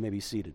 You 0.00 0.02
may 0.02 0.08
be 0.08 0.20
seated. 0.20 0.54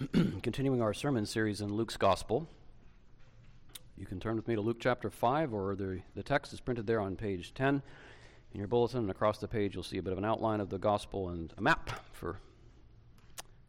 Continuing 0.42 0.80
our 0.80 0.94
sermon 0.94 1.26
series 1.26 1.60
in 1.60 1.74
Luke's 1.74 1.98
Gospel. 1.98 2.48
You 3.98 4.06
can 4.06 4.18
turn 4.18 4.36
with 4.36 4.48
me 4.48 4.54
to 4.54 4.62
Luke 4.62 4.78
chapter 4.80 5.10
5, 5.10 5.52
or 5.52 5.74
the, 5.74 6.00
the 6.14 6.22
text 6.22 6.54
is 6.54 6.60
printed 6.60 6.86
there 6.86 6.98
on 6.98 7.14
page 7.14 7.52
10 7.52 7.82
in 8.54 8.58
your 8.58 8.68
bulletin. 8.68 9.00
And 9.00 9.10
across 9.10 9.36
the 9.36 9.48
page, 9.48 9.74
you'll 9.74 9.82
see 9.82 9.98
a 9.98 10.02
bit 10.02 10.14
of 10.14 10.18
an 10.18 10.24
outline 10.24 10.60
of 10.60 10.70
the 10.70 10.78
Gospel 10.78 11.28
and 11.28 11.52
a 11.58 11.60
map 11.60 11.90
for 12.12 12.38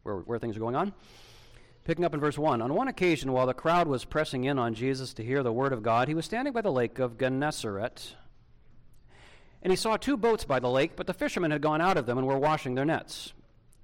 where, 0.02 0.16
where 0.20 0.38
things 0.38 0.56
are 0.56 0.60
going 0.60 0.76
on. 0.76 0.94
Picking 1.84 2.04
up 2.04 2.14
in 2.14 2.20
verse 2.20 2.38
1 2.38 2.62
On 2.62 2.74
one 2.74 2.88
occasion, 2.88 3.32
while 3.32 3.46
the 3.46 3.54
crowd 3.54 3.86
was 3.86 4.06
pressing 4.06 4.44
in 4.44 4.58
on 4.58 4.74
Jesus 4.74 5.12
to 5.14 5.24
hear 5.24 5.42
the 5.42 5.52
word 5.52 5.72
of 5.72 5.82
God, 5.82 6.08
he 6.08 6.14
was 6.14 6.24
standing 6.24 6.52
by 6.52 6.62
the 6.62 6.72
lake 6.72 6.98
of 6.98 7.18
Gennesaret. 7.18 8.16
And 9.62 9.70
he 9.70 9.76
saw 9.76 9.96
two 9.96 10.16
boats 10.16 10.44
by 10.44 10.60
the 10.60 10.70
lake, 10.70 10.96
but 10.96 11.06
the 11.06 11.14
fishermen 11.14 11.50
had 11.50 11.60
gone 11.60 11.80
out 11.80 11.96
of 11.96 12.06
them 12.06 12.16
and 12.16 12.26
were 12.26 12.38
washing 12.38 12.74
their 12.74 12.84
nets. 12.84 13.32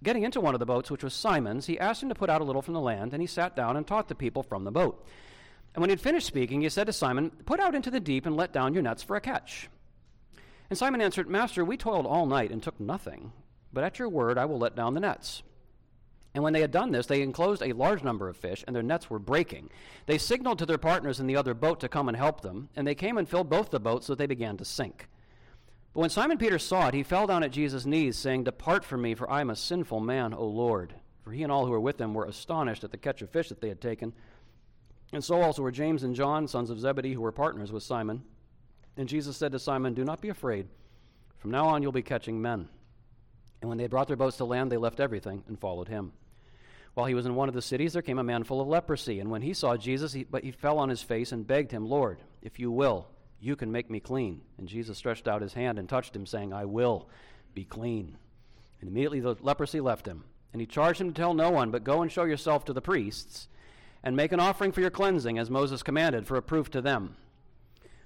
Getting 0.02 0.22
into 0.22 0.40
one 0.40 0.54
of 0.54 0.60
the 0.60 0.66
boats, 0.66 0.90
which 0.90 1.04
was 1.04 1.12
Simon's, 1.12 1.66
he 1.66 1.78
asked 1.78 2.02
him 2.02 2.08
to 2.08 2.14
put 2.14 2.30
out 2.30 2.40
a 2.40 2.44
little 2.44 2.62
from 2.62 2.72
the 2.74 2.80
land, 2.80 3.12
and 3.12 3.20
he 3.20 3.26
sat 3.26 3.54
down 3.54 3.76
and 3.76 3.86
taught 3.86 4.08
the 4.08 4.14
people 4.14 4.42
from 4.42 4.64
the 4.64 4.70
boat. 4.70 5.06
And 5.74 5.82
when 5.82 5.90
he 5.90 5.92
had 5.92 6.00
finished 6.00 6.26
speaking, 6.26 6.62
he 6.62 6.68
said 6.70 6.86
to 6.86 6.92
Simon, 6.92 7.30
Put 7.44 7.60
out 7.60 7.74
into 7.74 7.90
the 7.90 8.00
deep 8.00 8.24
and 8.24 8.34
let 8.34 8.52
down 8.52 8.72
your 8.72 8.82
nets 8.82 9.02
for 9.02 9.16
a 9.16 9.20
catch. 9.20 9.68
And 10.70 10.78
Simon 10.78 11.02
answered, 11.02 11.28
Master, 11.28 11.64
we 11.64 11.76
toiled 11.76 12.06
all 12.06 12.26
night 12.26 12.50
and 12.50 12.62
took 12.62 12.80
nothing, 12.80 13.32
but 13.72 13.84
at 13.84 13.98
your 13.98 14.08
word 14.08 14.38
I 14.38 14.46
will 14.46 14.58
let 14.58 14.74
down 14.74 14.94
the 14.94 15.00
nets. 15.00 15.42
And 16.34 16.44
when 16.44 16.52
they 16.52 16.60
had 16.60 16.70
done 16.70 16.92
this, 16.92 17.06
they 17.06 17.22
enclosed 17.22 17.62
a 17.62 17.72
large 17.72 18.04
number 18.04 18.28
of 18.28 18.36
fish, 18.36 18.62
and 18.66 18.74
their 18.74 18.82
nets 18.82 19.10
were 19.10 19.18
breaking. 19.18 19.70
They 20.06 20.18
signaled 20.18 20.58
to 20.60 20.66
their 20.66 20.78
partners 20.78 21.18
in 21.18 21.26
the 21.26 21.36
other 21.36 21.54
boat 21.54 21.80
to 21.80 21.88
come 21.88 22.08
and 22.08 22.16
help 22.16 22.40
them, 22.40 22.68
and 22.76 22.86
they 22.86 22.94
came 22.94 23.18
and 23.18 23.28
filled 23.28 23.50
both 23.50 23.70
the 23.70 23.80
boats 23.80 24.06
so 24.06 24.12
that 24.12 24.18
they 24.18 24.26
began 24.26 24.56
to 24.58 24.64
sink. 24.64 25.08
But 25.92 26.00
when 26.00 26.10
Simon 26.10 26.38
Peter 26.38 26.58
saw 26.58 26.86
it, 26.86 26.94
he 26.94 27.02
fell 27.02 27.26
down 27.26 27.42
at 27.42 27.50
Jesus' 27.50 27.84
knees, 27.84 28.16
saying, 28.16 28.44
Depart 28.44 28.84
from 28.84 29.02
me, 29.02 29.16
for 29.16 29.28
I 29.28 29.40
am 29.40 29.50
a 29.50 29.56
sinful 29.56 30.00
man, 30.00 30.32
O 30.32 30.46
Lord. 30.46 30.94
For 31.24 31.32
he 31.32 31.42
and 31.42 31.50
all 31.50 31.66
who 31.66 31.72
were 31.72 31.80
with 31.80 32.00
him 32.00 32.14
were 32.14 32.26
astonished 32.26 32.84
at 32.84 32.92
the 32.92 32.96
catch 32.96 33.22
of 33.22 33.30
fish 33.30 33.48
that 33.48 33.60
they 33.60 33.68
had 33.68 33.80
taken. 33.80 34.12
And 35.12 35.22
so 35.22 35.42
also 35.42 35.62
were 35.62 35.72
James 35.72 36.04
and 36.04 36.14
John, 36.14 36.46
sons 36.46 36.70
of 36.70 36.78
Zebedee, 36.78 37.14
who 37.14 37.22
were 37.22 37.32
partners 37.32 37.72
with 37.72 37.82
Simon. 37.82 38.22
And 38.96 39.08
Jesus 39.08 39.36
said 39.36 39.50
to 39.52 39.58
Simon, 39.58 39.94
Do 39.94 40.04
not 40.04 40.20
be 40.20 40.28
afraid. 40.28 40.68
From 41.38 41.50
now 41.50 41.66
on 41.66 41.82
you'll 41.82 41.90
be 41.90 42.02
catching 42.02 42.40
men. 42.40 42.68
And 43.60 43.68
when 43.68 43.76
they 43.76 43.84
had 43.84 43.90
brought 43.90 44.06
their 44.06 44.16
boats 44.16 44.36
to 44.36 44.44
land, 44.44 44.70
they 44.70 44.76
left 44.76 45.00
everything 45.00 45.42
and 45.48 45.58
followed 45.58 45.88
him. 45.88 46.12
While 47.00 47.08
he 47.08 47.14
was 47.14 47.24
in 47.24 47.34
one 47.34 47.48
of 47.48 47.54
the 47.54 47.62
cities, 47.62 47.94
there 47.94 48.02
came 48.02 48.18
a 48.18 48.22
man 48.22 48.44
full 48.44 48.60
of 48.60 48.68
leprosy. 48.68 49.20
And 49.20 49.30
when 49.30 49.40
he 49.40 49.54
saw 49.54 49.74
Jesus, 49.74 50.12
he, 50.12 50.24
but 50.24 50.44
he 50.44 50.50
fell 50.50 50.78
on 50.78 50.90
his 50.90 51.00
face 51.00 51.32
and 51.32 51.46
begged 51.46 51.72
him, 51.72 51.88
Lord, 51.88 52.18
if 52.42 52.60
you 52.60 52.70
will, 52.70 53.08
you 53.40 53.56
can 53.56 53.72
make 53.72 53.88
me 53.88 54.00
clean. 54.00 54.42
And 54.58 54.68
Jesus 54.68 54.98
stretched 54.98 55.26
out 55.26 55.40
his 55.40 55.54
hand 55.54 55.78
and 55.78 55.88
touched 55.88 56.14
him, 56.14 56.26
saying, 56.26 56.52
I 56.52 56.66
will 56.66 57.08
be 57.54 57.64
clean. 57.64 58.18
And 58.82 58.90
immediately 58.90 59.20
the 59.20 59.34
leprosy 59.40 59.80
left 59.80 60.04
him. 60.04 60.24
And 60.52 60.60
he 60.60 60.66
charged 60.66 61.00
him 61.00 61.10
to 61.10 61.18
tell 61.18 61.32
no 61.32 61.50
one, 61.50 61.70
but 61.70 61.84
go 61.84 62.02
and 62.02 62.12
show 62.12 62.24
yourself 62.24 62.66
to 62.66 62.74
the 62.74 62.82
priests, 62.82 63.48
and 64.02 64.14
make 64.14 64.32
an 64.32 64.38
offering 64.38 64.70
for 64.70 64.82
your 64.82 64.90
cleansing, 64.90 65.38
as 65.38 65.48
Moses 65.48 65.82
commanded, 65.82 66.26
for 66.26 66.36
a 66.36 66.42
proof 66.42 66.70
to 66.72 66.82
them. 66.82 67.16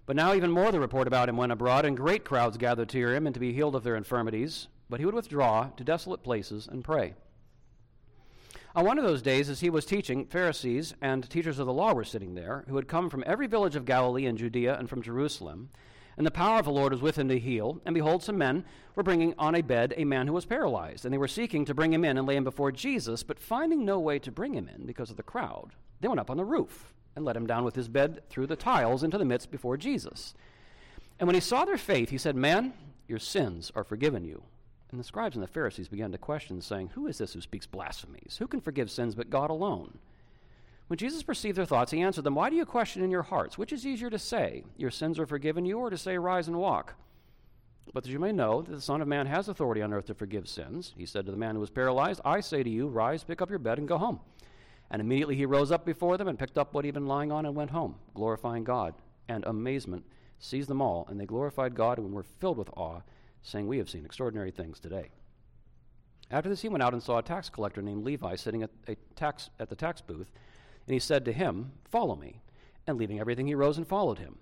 But 0.07 0.15
now 0.15 0.35
even 0.35 0.53
more 0.53 0.71
the 0.71 0.79
report 0.79 1.09
about 1.09 1.29
him 1.29 1.37
went 1.37 1.51
abroad, 1.51 1.85
and 1.85 1.97
great 1.97 2.25
crowds 2.25 2.59
gathered 2.59 2.91
to 2.91 2.99
hear 2.99 3.13
him 3.13 3.27
and 3.27 3.35
to 3.35 3.41
be 3.41 3.53
healed 3.53 3.75
of 3.75 3.83
their 3.83 3.97
infirmities. 3.97 4.69
But 4.89 5.01
he 5.01 5.07
would 5.07 5.17
withdraw 5.17 5.71
to 5.71 5.83
desolate 5.83 6.23
places 6.23 6.69
and 6.71 6.85
pray. 6.85 7.15
On 8.77 8.85
one 8.85 8.99
of 8.99 9.05
those 9.05 9.23
days, 9.23 9.49
as 9.49 9.61
he 9.61 9.71
was 9.71 9.85
teaching, 9.85 10.27
Pharisees 10.27 10.95
and 11.01 11.31
teachers 11.31 11.61
of 11.61 11.67
the 11.67 11.73
law 11.73 11.93
were 11.93 12.03
sitting 12.03 12.35
there, 12.35 12.65
who 12.69 12.75
had 12.75 12.89
come 12.89 13.09
from 13.09 13.23
every 13.25 13.47
village 13.47 13.77
of 13.77 13.85
Galilee 13.85 14.27
and 14.27 14.37
Judea 14.37 14.77
and 14.77 14.89
from 14.89 15.01
Jerusalem. 15.01 15.71
And 16.17 16.27
the 16.27 16.33
power 16.33 16.59
of 16.59 16.65
the 16.65 16.73
Lord 16.73 16.93
was 16.93 17.01
with 17.01 17.17
him 17.17 17.29
to 17.29 17.39
heal. 17.39 17.81
And 17.85 17.95
behold, 17.95 18.25
some 18.25 18.37
men 18.37 18.65
were 18.97 19.05
bringing 19.05 19.33
on 19.39 19.55
a 19.55 19.63
bed 19.63 19.95
a 19.97 20.05
man 20.05 20.27
who 20.27 20.33
was 20.33 20.45
paralyzed. 20.45 21.05
And 21.05 21.15
they 21.15 21.19
were 21.19 21.29
seeking 21.29 21.65
to 21.67 21.75
bring 21.75 21.93
him 21.93 22.05
in 22.05 22.19
and 22.19 22.27
lay 22.27 22.35
him 22.35 22.43
before 22.43 22.73
Jesus, 22.73 23.23
but 23.23 23.39
finding 23.39 23.85
no 23.85 24.01
way 24.01 24.19
to 24.19 24.33
bring 24.33 24.55
him 24.55 24.69
in 24.69 24.87
because 24.87 25.09
of 25.09 25.17
the 25.17 25.23
crowd, 25.23 25.71
they 26.01 26.09
went 26.09 26.21
up 26.21 26.31
on 26.31 26.37
the 26.37 26.45
roof 26.45 26.93
and 27.15 27.25
let 27.25 27.37
him 27.37 27.47
down 27.47 27.65
with 27.65 27.77
his 27.77 27.89
bed 27.89 28.23
through 28.29 28.49
the 28.49 28.57
tiles 28.57 29.05
into 29.05 29.19
the 29.19 29.25
midst 29.25 29.53
before 29.53 29.77
Jesus. 29.77 30.35
And 31.21 31.29
when 31.29 31.35
he 31.35 31.41
saw 31.41 31.65
their 31.65 31.79
faith, 31.79 32.11
he 32.11 32.19
said, 32.19 32.35
Man, 32.35 32.73
your 33.07 33.21
sins 33.21 33.71
are 33.77 33.85
forgiven 33.85 34.25
you. 34.25 34.43
And 34.95 35.01
the 35.01 35.05
scribes 35.05 35.35
and 35.35 35.43
the 35.43 35.49
Pharisees 35.49 35.89
began 35.89 36.13
to 36.13 36.19
question, 36.19 36.61
saying, 36.61 36.91
Who 36.95 37.09
is 37.09 37.19
this 37.19 37.33
who 37.33 37.41
speaks 37.41 37.67
blasphemies? 37.67 38.37
Who 38.39 38.47
can 38.47 38.61
forgive 38.61 38.93
sins 38.93 39.17
but 39.17 39.29
God 39.29 39.51
alone? 39.51 39.99
When 40.87 40.99
Jesus 40.99 41.25
perceived 41.25 41.59
their 41.59 41.65
thoughts, 41.65 41.91
he 41.91 42.01
answered 42.01 42.23
them, 42.23 42.37
Why 42.37 42.49
do 42.49 42.55
you 42.55 42.65
question 42.65 43.03
in 43.03 43.11
your 43.11 43.25
hearts? 43.25 43.59
Which 43.59 43.73
is 43.73 43.85
easier 43.85 44.09
to 44.09 44.21
say, 44.21 44.63
Your 44.77 44.93
sins 44.93 45.19
are 45.19 45.27
forgiven 45.27 45.67
you, 45.67 45.81
or 45.81 45.91
to 45.91 45.99
say, 45.99 46.17
Rise 46.17 46.47
and 46.47 46.59
walk? 46.59 46.95
But 47.93 48.05
that 48.05 48.11
you 48.11 48.21
may 48.21 48.31
know 48.31 48.63
that 48.63 48.71
the 48.71 48.81
Son 48.81 49.01
of 49.01 49.09
Man 49.09 49.27
has 49.27 49.49
authority 49.49 49.83
on 49.83 49.93
earth 49.93 50.07
to 50.07 50.15
forgive 50.15 50.47
sins, 50.47 50.95
he 50.97 51.07
said 51.07 51.27
to 51.27 51.33
the 51.33 51.39
man 51.39 51.57
who 51.57 51.61
was 51.61 51.71
paralyzed, 51.71 52.21
I 52.25 52.39
say 52.39 52.63
to 52.63 52.71
you, 52.71 52.87
Rise, 52.87 53.25
pick 53.25 53.43
up 53.43 53.51
your 53.51 53.59
bed, 53.59 53.79
and 53.79 53.89
go 53.89 53.99
home. 53.99 54.21
And 54.93 55.03
immediately 55.03 55.35
he 55.35 55.45
rose 55.45 55.73
up 55.73 55.85
before 55.85 56.17
them 56.17 56.29
and 56.29 56.39
picked 56.39 56.57
up 56.57 56.73
what 56.73 56.85
he 56.85 56.89
had 56.89 56.95
been 56.95 57.09
lying 57.09 57.33
on 57.33 57.47
and 57.47 57.57
went 57.57 57.71
home, 57.71 57.97
glorifying 58.15 58.63
God. 58.63 58.95
And 59.29 59.45
amazement 59.45 60.05
seized 60.39 60.69
them 60.69 60.81
all, 60.81 61.05
and 61.11 61.19
they 61.19 61.27
glorified 61.27 61.75
God 61.75 61.99
and 61.99 62.13
were 62.13 62.23
filled 62.23 62.59
with 62.59 62.71
awe 62.77 63.01
saying, 63.45 63.69
We 63.69 63.79
have 63.79 63.89
seen 63.89 64.05
extraordinary 64.05 64.51
things 64.51 64.81
today. 64.81 65.11
After 66.31 66.49
this, 66.49 66.63
he 66.63 66.69
went 66.69 66.83
out 66.83 66.95
and 66.95 67.03
saw 67.03 67.19
a 67.19 67.23
tax 67.23 67.49
collector 67.49 67.83
named 67.83 68.05
Levi 68.05 68.35
sitting 68.35 68.63
at, 68.63 68.71
a 68.89 68.97
tax, 69.15 69.51
at 69.61 69.69
the 69.69 69.77
tax 69.77 70.01
booth, 70.01 70.33
and 70.87 70.95
he 70.95 70.99
said 70.99 71.25
to 71.27 71.33
him, 71.33 71.73
Follow 71.89 72.17
me. 72.17 72.41
And 72.87 72.99
leaving 72.99 73.21
everything, 73.21 73.47
he 73.47 73.55
rose 73.55 73.79
and 73.79 73.87
followed 73.87 74.19
him. 74.19 74.37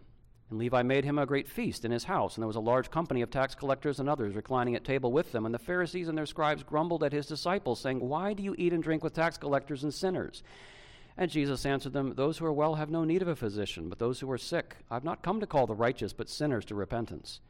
And 0.50 0.58
Levi 0.58 0.82
made 0.82 1.04
him 1.04 1.18
a 1.18 1.26
great 1.26 1.48
feast 1.48 1.84
in 1.84 1.90
his 1.90 2.04
house, 2.04 2.36
and 2.36 2.42
there 2.42 2.48
was 2.48 2.56
a 2.56 2.60
large 2.60 2.90
company 2.90 3.22
of 3.22 3.30
tax 3.30 3.54
collectors 3.54 4.00
and 4.00 4.08
others 4.08 4.34
reclining 4.34 4.74
at 4.74 4.84
table 4.84 5.12
with 5.12 5.32
them. 5.32 5.46
And 5.46 5.54
the 5.54 5.58
Pharisees 5.58 6.08
and 6.08 6.19
their 6.19 6.26
scribes 6.26 6.62
grumbled 6.62 7.04
at 7.04 7.12
his 7.12 7.26
disciples, 7.26 7.80
saying, 7.80 8.00
Why 8.00 8.32
do 8.32 8.42
you 8.42 8.54
eat 8.58 8.72
and 8.72 8.82
drink 8.82 9.02
with 9.02 9.14
tax 9.14 9.38
collectors 9.38 9.82
and 9.82 9.92
sinners? 9.94 10.42
And 11.16 11.30
Jesus 11.30 11.66
answered 11.66 11.92
them, 11.92 12.14
Those 12.14 12.38
who 12.38 12.46
are 12.46 12.52
well 12.52 12.76
have 12.76 12.90
no 12.90 13.04
need 13.04 13.22
of 13.22 13.28
a 13.28 13.36
physician, 13.36 13.88
but 13.88 13.98
those 13.98 14.20
who 14.20 14.30
are 14.30 14.38
sick. 14.38 14.76
I 14.90 14.94
have 14.94 15.04
not 15.04 15.22
come 15.22 15.40
to 15.40 15.46
call 15.46 15.66
the 15.66 15.74
righteous, 15.74 16.12
but 16.12 16.28
sinners 16.28 16.64
to 16.66 16.74
repentance. 16.74 17.40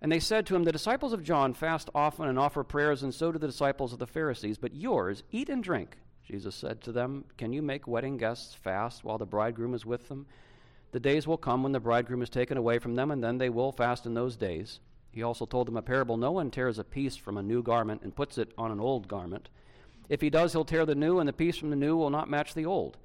And 0.00 0.12
they 0.12 0.20
said 0.20 0.46
to 0.46 0.54
him, 0.54 0.64
The 0.64 0.72
disciples 0.72 1.12
of 1.12 1.22
John 1.22 1.54
fast 1.54 1.88
often 1.94 2.28
and 2.28 2.38
offer 2.38 2.62
prayers, 2.62 3.02
and 3.02 3.14
so 3.14 3.32
do 3.32 3.38
the 3.38 3.46
disciples 3.46 3.92
of 3.92 3.98
the 3.98 4.06
Pharisees, 4.06 4.58
but 4.58 4.74
yours 4.74 5.22
eat 5.30 5.48
and 5.48 5.62
drink. 5.62 5.96
Jesus 6.22 6.54
said 6.54 6.82
to 6.82 6.92
them, 6.92 7.24
Can 7.38 7.52
you 7.52 7.62
make 7.62 7.86
wedding 7.86 8.16
guests 8.16 8.54
fast 8.54 9.04
while 9.04 9.18
the 9.18 9.24
bridegroom 9.24 9.74
is 9.74 9.86
with 9.86 10.08
them? 10.08 10.26
The 10.92 11.00
days 11.00 11.26
will 11.26 11.36
come 11.36 11.62
when 11.62 11.72
the 11.72 11.80
bridegroom 11.80 12.22
is 12.22 12.30
taken 12.30 12.58
away 12.58 12.78
from 12.78 12.94
them, 12.94 13.10
and 13.10 13.22
then 13.22 13.38
they 13.38 13.48
will 13.48 13.72
fast 13.72 14.06
in 14.06 14.14
those 14.14 14.36
days. 14.36 14.80
He 15.10 15.22
also 15.22 15.46
told 15.46 15.66
them 15.66 15.76
a 15.76 15.82
parable 15.82 16.16
No 16.16 16.32
one 16.32 16.50
tears 16.50 16.78
a 16.78 16.84
piece 16.84 17.16
from 17.16 17.38
a 17.38 17.42
new 17.42 17.62
garment 17.62 18.02
and 18.02 18.14
puts 18.14 18.38
it 18.38 18.52
on 18.58 18.70
an 18.70 18.80
old 18.80 19.08
garment. 19.08 19.48
If 20.08 20.20
he 20.20 20.30
does, 20.30 20.52
he'll 20.52 20.64
tear 20.64 20.84
the 20.84 20.94
new, 20.94 21.18
and 21.18 21.28
the 21.28 21.32
piece 21.32 21.56
from 21.56 21.70
the 21.70 21.76
new 21.76 21.96
will 21.96 22.10
not 22.10 22.28
match 22.28 22.54
the 22.54 22.66
old. 22.66 22.98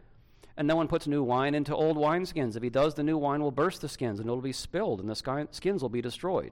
And 0.58 0.68
no 0.68 0.76
one 0.76 0.88
puts 0.88 1.08
new 1.08 1.24
wine 1.24 1.56
into 1.56 1.76
old 1.76 1.98
wineskins. 1.98 2.56
If 2.56 2.64
he 2.64 2.70
does, 2.70 2.96
the 2.96 3.04
new 3.04 3.18
wine 3.18 3.42
will 3.42 3.52
burst 3.52 3.82
the 3.82 3.88
skins, 3.88 4.20
and 4.20 4.28
it 4.28 4.32
will 4.32 4.42
be 4.42 4.52
spilled, 4.52 5.00
and 5.00 5.10
the 5.10 5.48
skins 5.52 5.82
will 5.82 5.90
be 5.90 6.02
destroyed. 6.02 6.52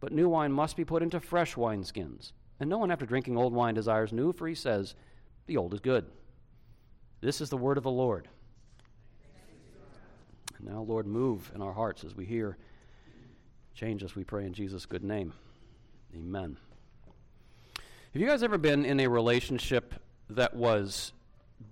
But 0.00 0.12
new 0.12 0.28
wine 0.28 0.52
must 0.52 0.76
be 0.76 0.84
put 0.84 1.02
into 1.02 1.20
fresh 1.20 1.54
wineskins. 1.54 2.32
And 2.58 2.68
no 2.68 2.78
one 2.78 2.90
after 2.90 3.06
drinking 3.06 3.36
old 3.36 3.52
wine 3.52 3.74
desires 3.74 4.12
new, 4.12 4.32
for 4.32 4.48
he 4.48 4.54
says, 4.54 4.94
The 5.46 5.56
old 5.56 5.74
is 5.74 5.80
good. 5.80 6.06
This 7.20 7.40
is 7.40 7.50
the 7.50 7.56
word 7.56 7.76
of 7.76 7.84
the 7.84 7.90
Lord. 7.90 8.28
And 10.58 10.68
now, 10.68 10.80
Lord, 10.80 11.06
move 11.06 11.50
in 11.54 11.62
our 11.62 11.72
hearts 11.72 12.04
as 12.04 12.14
we 12.14 12.24
hear. 12.24 12.56
Change 13.74 14.02
us, 14.02 14.14
we 14.14 14.24
pray, 14.24 14.44
in 14.46 14.52
Jesus' 14.52 14.86
good 14.86 15.04
name. 15.04 15.32
Amen. 16.14 16.56
Have 18.12 18.20
you 18.20 18.26
guys 18.26 18.42
ever 18.42 18.58
been 18.58 18.84
in 18.84 19.00
a 19.00 19.06
relationship 19.06 19.94
that 20.30 20.54
was 20.54 21.12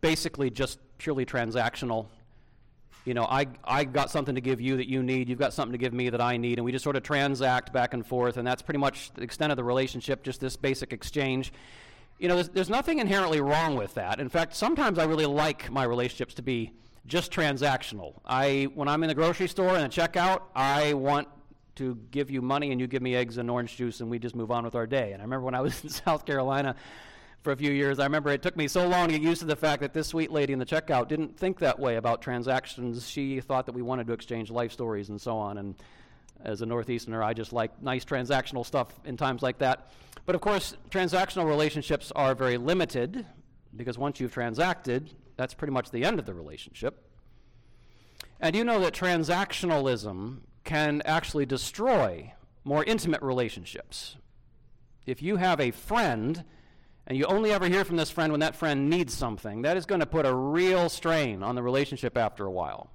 basically 0.00 0.50
just 0.50 0.78
purely 0.98 1.26
transactional? 1.26 2.06
You 3.08 3.14
know, 3.14 3.24
I, 3.24 3.46
I 3.64 3.84
got 3.84 4.10
something 4.10 4.34
to 4.34 4.40
give 4.42 4.60
you 4.60 4.76
that 4.76 4.86
you 4.86 5.02
need, 5.02 5.30
you've 5.30 5.38
got 5.38 5.54
something 5.54 5.72
to 5.72 5.78
give 5.78 5.94
me 5.94 6.10
that 6.10 6.20
I 6.20 6.36
need, 6.36 6.58
and 6.58 6.64
we 6.66 6.72
just 6.72 6.84
sort 6.84 6.94
of 6.94 7.02
transact 7.02 7.72
back 7.72 7.94
and 7.94 8.06
forth, 8.06 8.36
and 8.36 8.46
that's 8.46 8.60
pretty 8.60 8.78
much 8.78 9.10
the 9.14 9.22
extent 9.22 9.50
of 9.50 9.56
the 9.56 9.64
relationship, 9.64 10.22
just 10.22 10.40
this 10.40 10.56
basic 10.56 10.92
exchange. 10.92 11.50
You 12.18 12.28
know, 12.28 12.34
there's, 12.34 12.50
there's 12.50 12.68
nothing 12.68 12.98
inherently 12.98 13.40
wrong 13.40 13.76
with 13.76 13.94
that. 13.94 14.20
In 14.20 14.28
fact, 14.28 14.54
sometimes 14.54 14.98
I 14.98 15.04
really 15.04 15.24
like 15.24 15.70
my 15.70 15.84
relationships 15.84 16.34
to 16.34 16.42
be 16.42 16.72
just 17.06 17.32
transactional. 17.32 18.20
I, 18.26 18.68
when 18.74 18.88
I'm 18.88 19.02
in 19.02 19.08
the 19.08 19.14
grocery 19.14 19.48
store 19.48 19.74
and 19.74 19.86
a 19.86 19.88
checkout, 19.88 20.42
I 20.54 20.92
want 20.92 21.28
to 21.76 21.96
give 22.10 22.30
you 22.30 22.42
money 22.42 22.72
and 22.72 22.80
you 22.80 22.86
give 22.86 23.00
me 23.00 23.14
eggs 23.16 23.38
and 23.38 23.50
orange 23.50 23.74
juice 23.76 24.00
and 24.00 24.10
we 24.10 24.18
just 24.18 24.34
move 24.34 24.50
on 24.50 24.64
with 24.64 24.74
our 24.74 24.86
day. 24.86 25.12
And 25.12 25.22
I 25.22 25.24
remember 25.24 25.46
when 25.46 25.54
I 25.54 25.62
was 25.62 25.80
in 25.82 25.88
South 25.88 26.26
Carolina, 26.26 26.76
for 27.42 27.52
a 27.52 27.56
few 27.56 27.70
years. 27.70 27.98
I 27.98 28.04
remember 28.04 28.30
it 28.30 28.42
took 28.42 28.56
me 28.56 28.68
so 28.68 28.86
long 28.86 29.08
to 29.08 29.12
get 29.12 29.22
used 29.22 29.40
to 29.40 29.46
the 29.46 29.56
fact 29.56 29.80
that 29.82 29.92
this 29.92 30.08
sweet 30.08 30.30
lady 30.30 30.52
in 30.52 30.58
the 30.58 30.66
checkout 30.66 31.08
didn't 31.08 31.38
think 31.38 31.60
that 31.60 31.78
way 31.78 31.96
about 31.96 32.20
transactions. 32.20 33.08
She 33.08 33.40
thought 33.40 33.66
that 33.66 33.74
we 33.74 33.82
wanted 33.82 34.06
to 34.08 34.12
exchange 34.12 34.50
life 34.50 34.72
stories 34.72 35.08
and 35.08 35.20
so 35.20 35.36
on. 35.36 35.58
And 35.58 35.74
as 36.44 36.62
a 36.62 36.66
Northeasterner, 36.66 37.22
I 37.22 37.34
just 37.34 37.52
like 37.52 37.80
nice 37.82 38.04
transactional 38.04 38.66
stuff 38.66 38.92
in 39.04 39.16
times 39.16 39.42
like 39.42 39.58
that. 39.58 39.90
But 40.26 40.34
of 40.34 40.40
course, 40.40 40.76
transactional 40.90 41.46
relationships 41.46 42.12
are 42.14 42.34
very 42.34 42.58
limited. 42.58 43.24
because 43.74 43.98
once 43.98 44.20
you've 44.20 44.32
transacted, 44.32 45.10
that's 45.36 45.54
pretty 45.54 45.72
much 45.72 45.90
the 45.90 46.04
end 46.04 46.18
of 46.18 46.26
the 46.26 46.34
relationship. 46.34 47.04
And 48.40 48.54
you 48.54 48.64
know 48.64 48.80
that 48.80 48.94
transactionalism 48.94 50.38
can 50.64 51.02
actually 51.04 51.46
destroy 51.46 52.34
more 52.64 52.84
intimate 52.84 53.22
relationships. 53.22 54.16
If 55.06 55.22
you 55.22 55.36
have 55.36 55.60
a 55.60 55.70
friend 55.70 56.44
and 57.08 57.16
you 57.16 57.24
only 57.24 57.52
ever 57.52 57.66
hear 57.66 57.86
from 57.86 57.96
this 57.96 58.10
friend 58.10 58.32
when 58.32 58.40
that 58.40 58.54
friend 58.54 58.90
needs 58.90 59.14
something, 59.14 59.62
that 59.62 59.78
is 59.78 59.86
going 59.86 60.00
to 60.00 60.06
put 60.06 60.26
a 60.26 60.34
real 60.34 60.90
strain 60.90 61.42
on 61.42 61.54
the 61.54 61.62
relationship 61.62 62.18
after 62.18 62.44
a 62.44 62.50
while. 62.50 62.90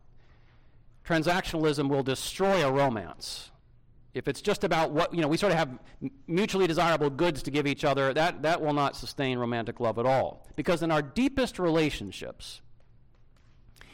Transactionalism 1.03 1.89
will 1.89 2.03
destroy 2.03 2.65
a 2.65 2.71
romance. 2.71 3.49
If 4.13 4.27
it's 4.27 4.39
just 4.39 4.63
about 4.63 4.91
what, 4.91 5.15
you 5.15 5.21
know, 5.21 5.27
we 5.27 5.35
sort 5.35 5.51
of 5.51 5.57
have 5.57 5.79
mutually 6.27 6.67
desirable 6.67 7.09
goods 7.09 7.41
to 7.41 7.51
give 7.51 7.65
each 7.65 7.83
other, 7.83 8.13
that, 8.13 8.43
that 8.43 8.61
will 8.61 8.73
not 8.73 8.95
sustain 8.95 9.39
romantic 9.39 9.79
love 9.79 9.97
at 9.97 10.05
all. 10.05 10.47
Because 10.55 10.83
in 10.83 10.91
our 10.91 11.01
deepest 11.01 11.57
relationships, 11.57 12.61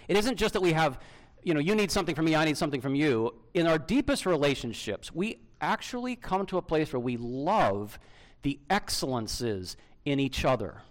it 0.09 0.17
isn't 0.17 0.35
just 0.35 0.53
that 0.53 0.61
we 0.61 0.73
have, 0.73 0.99
you 1.43 1.53
know, 1.53 1.61
you 1.61 1.75
need 1.75 1.91
something 1.91 2.13
from 2.13 2.25
me, 2.25 2.35
I 2.35 2.43
need 2.43 2.57
something 2.57 2.81
from 2.81 2.93
you. 2.93 3.33
In 3.53 3.67
our 3.67 3.79
deepest 3.79 4.25
relationships, 4.25 5.15
we 5.15 5.39
actually 5.61 6.17
come 6.17 6.45
to 6.47 6.57
a 6.57 6.61
place 6.61 6.91
where 6.91 6.99
we 6.99 7.15
love 7.15 7.97
the 8.41 8.59
excellences 8.69 9.77
in 10.09 10.19
each 10.19 10.45
other. 10.45 10.81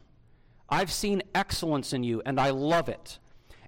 I've 0.68 0.92
seen 0.92 1.22
excellence 1.34 1.92
in 1.92 2.04
you, 2.04 2.22
and 2.24 2.38
I 2.40 2.50
love 2.50 2.88
it 2.88 3.18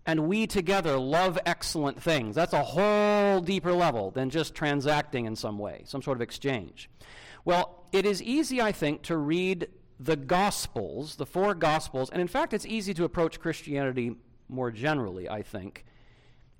and 0.07 0.27
we 0.27 0.47
together 0.47 0.99
love 0.99 1.39
excellent 1.47 2.03
things. 2.03 2.35
That's 2.35 2.53
a 2.53 2.63
whole 2.63 3.41
deeper 3.41 3.73
level 3.73 4.11
than 4.11 4.31
just 4.31 4.55
transacting 4.55 5.27
in 5.27 5.37
some 5.37 5.59
way, 5.59 5.83
some 5.85 6.03
sort 6.03 6.17
of 6.17 6.23
exchange. 6.23 6.89
Well, 7.45 7.85
it 7.93 8.07
is 8.07 8.23
easy, 8.23 8.61
I 8.61 8.73
think, 8.73 9.03
to 9.03 9.17
read 9.17 9.69
the 9.99 10.17
Gospels, 10.17 11.17
the 11.17 11.27
four 11.27 11.55
Gospels, 11.55 12.11
and 12.11 12.21
in 12.21 12.29
fact, 12.29 12.55
it's 12.55 12.67
easy 12.67 12.95
to 12.95 13.05
approach 13.05 13.41
Christianity 13.41 14.17
more 14.49 14.71
generally, 14.71 15.29
I 15.29 15.43
think, 15.43 15.85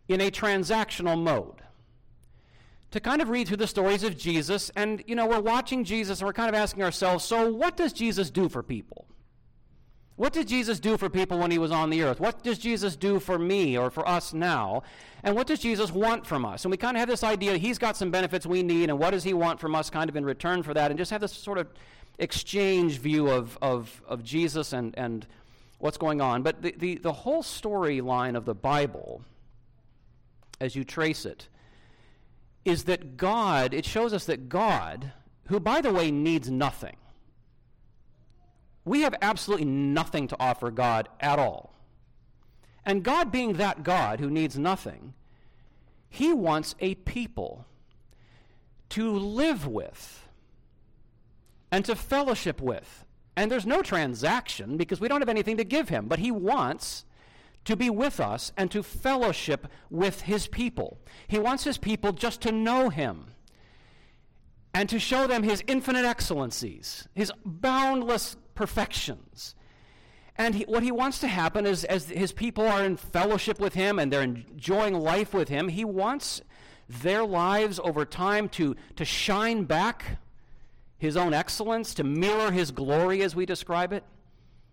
in 0.09 0.21
a 0.21 0.31
transactional 0.31 1.21
mode. 1.21 1.63
To 2.93 3.01
kind 3.01 3.23
of 3.23 3.29
read 3.29 3.47
through 3.47 3.59
the 3.59 3.67
stories 3.67 4.03
of 4.03 4.19
Jesus, 4.19 4.71
and, 4.75 5.03
you 5.07 5.15
know, 5.15 5.27
we're 5.27 5.41
watching 5.41 5.85
Jesus 5.85 6.21
and 6.21 6.27
we're 6.27 6.33
kind 6.33 6.49
of 6.49 6.57
asking 6.57 6.83
ourselves, 6.83 7.25
so 7.25 7.49
what 7.49 7.77
does 7.77 7.93
Jesus 7.93 8.31
do 8.31 8.49
for 8.49 8.63
people? 8.63 9.07
What 10.17 10.33
did 10.33 10.49
Jesus 10.49 10.81
do 10.81 10.99
for 10.99 11.09
people 11.09 11.39
when 11.39 11.51
he 11.51 11.57
was 11.57 11.71
on 11.71 11.89
the 11.89 12.03
earth? 12.03 12.21
What 12.21 12.43
does 12.43 12.59
Jesus 12.59 12.95
do 12.95 13.21
for 13.21 13.39
me 13.39 13.79
or 13.79 13.91
for 13.91 14.07
us 14.07 14.35
now? 14.35 14.83
And 15.23 15.35
what 15.35 15.47
does 15.47 15.61
Jesus 15.61 15.91
want 15.91 16.27
from 16.27 16.45
us? 16.45 16.65
And 16.65 16.71
we 16.71 16.77
kind 16.77 16.97
of 16.97 16.99
have 16.99 17.09
this 17.09 17.25
idea 17.25 17.57
he's 17.57 17.79
got 17.79 17.97
some 17.97 18.11
benefits 18.11 18.45
we 18.45 18.63
need, 18.63 18.91
and 18.91 18.99
what 18.99 19.13
does 19.13 19.25
he 19.25 19.33
want 19.33 19.61
from 19.61 19.75
us 19.75 19.89
kind 19.89 20.11
of 20.11 20.17
in 20.17 20.25
return 20.25 20.63
for 20.63 20.75
that? 20.75 20.91
And 20.91 20.99
just 20.99 21.11
have 21.11 21.23
this 21.23 21.33
sort 21.33 21.57
of 21.57 21.69
exchange 22.19 22.99
view 22.99 23.31
of, 23.31 23.57
of, 23.63 24.03
of 24.07 24.23
Jesus 24.23 24.75
and, 24.75 24.95
and 24.99 25.27
what's 25.79 25.97
going 25.97 26.21
on. 26.21 26.43
But 26.43 26.61
the, 26.61 26.75
the, 26.77 26.97
the 26.97 27.13
whole 27.13 27.43
storyline 27.43 28.37
of 28.37 28.45
the 28.45 28.55
Bible, 28.55 29.23
as 30.61 30.77
you 30.77 30.85
trace 30.85 31.25
it, 31.25 31.49
is 32.65 32.85
that 32.85 33.17
God, 33.17 33.73
it 33.73 33.85
shows 33.85 34.13
us 34.13 34.27
that 34.27 34.49
God, 34.49 35.13
who 35.47 35.61
by 35.61 35.81
the 35.81 35.93
way 35.93 36.11
needs 36.11 36.51
nothing, 36.51 36.97
we 38.85 39.03
have 39.03 39.15
absolutely 39.23 39.67
nothing 39.67 40.29
to 40.29 40.37
offer 40.41 40.71
God 40.71 41.09
at 41.21 41.39
all. 41.39 41.75
And 42.85 43.03
God, 43.03 43.31
being 43.31 43.55
that 43.55 43.83
God 43.83 44.21
who 44.21 44.31
needs 44.31 44.59
nothing, 44.59 45.15
He 46.09 46.33
wants 46.33 46.75
a 46.81 46.95
people 46.97 47.67
to 48.91 49.13
live 49.13 49.67
with 49.67 50.29
and 51.71 51.85
to 51.85 51.95
fellowship 51.95 52.61
with. 52.61 53.05
And 53.37 53.51
there's 53.51 53.67
no 53.67 53.83
transaction 53.83 54.77
because 54.77 55.01
we 55.01 55.09
don't 55.09 55.21
have 55.21 55.29
anything 55.29 55.59
to 55.59 55.65
give 55.65 55.89
Him, 55.89 56.07
but 56.09 56.19
He 56.19 56.31
wants 56.31 57.05
to 57.65 57.77
be 57.77 57.91
with 57.91 58.21
us 58.21 58.53
and 58.57 58.71
to 58.71 58.83
fellowship 58.83 59.67
with 59.91 60.23
His 60.23 60.47
people. 60.47 60.99
He 61.29 61.39
wants 61.39 61.65
His 61.65 61.79
people 61.79 62.13
just 62.13 62.41
to 62.43 62.53
know 62.53 62.89
Him 62.89 63.27
and 64.73 64.89
to 64.89 64.99
show 64.99 65.27
them 65.27 65.43
His 65.43 65.63
infinite 65.67 66.05
excellencies, 66.05 67.09
His 67.15 67.33
boundless 67.45 68.37
perfections. 68.55 69.55
And 70.37 70.55
he, 70.55 70.65
what 70.65 70.83
he 70.83 70.91
wants 70.91 71.19
to 71.19 71.29
happen 71.29 71.67
is, 71.67 71.85
as 71.85 72.09
his 72.09 72.33
people 72.33 72.67
are 72.67 72.83
in 72.83 72.97
fellowship 72.97 73.61
with 73.61 73.75
him 73.75 73.99
and 73.99 74.11
they're 74.11 74.23
enjoying 74.23 74.95
life 74.95 75.35
with 75.35 75.51
him, 75.51 75.69
he 75.69 75.85
wants 75.85 76.41
their 76.89 77.25
lives 77.25 77.79
over 77.83 78.07
time 78.07 78.49
to, 78.51 78.75
to 78.97 79.05
shine 79.05 79.65
back 79.65 80.19
his 80.97 81.17
own 81.17 81.35
excellence, 81.35 81.93
to 81.95 82.05
mirror 82.05 82.51
his 82.51 82.71
glory 82.71 83.23
as 83.23 83.37
we 83.37 83.45
describe 83.45 83.93
it. 83.93 84.03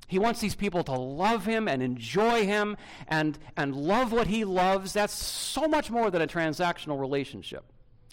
He 0.08 0.20
wants 0.20 0.40
these 0.40 0.56
people 0.56 0.84
to 0.86 0.94
love 0.94 1.46
him 1.46 1.68
and 1.68 1.84
enjoy 1.84 2.46
him 2.46 2.78
and, 3.08 3.38
and 3.58 3.76
love 3.76 4.12
what 4.12 4.28
he 4.28 4.46
loves. 4.46 4.94
That's 4.94 5.14
so 5.14 5.68
much 5.68 5.92
more 5.92 6.10
than 6.10 6.22
a 6.22 6.28
transactional 6.28 7.00
relationship. 7.00 7.66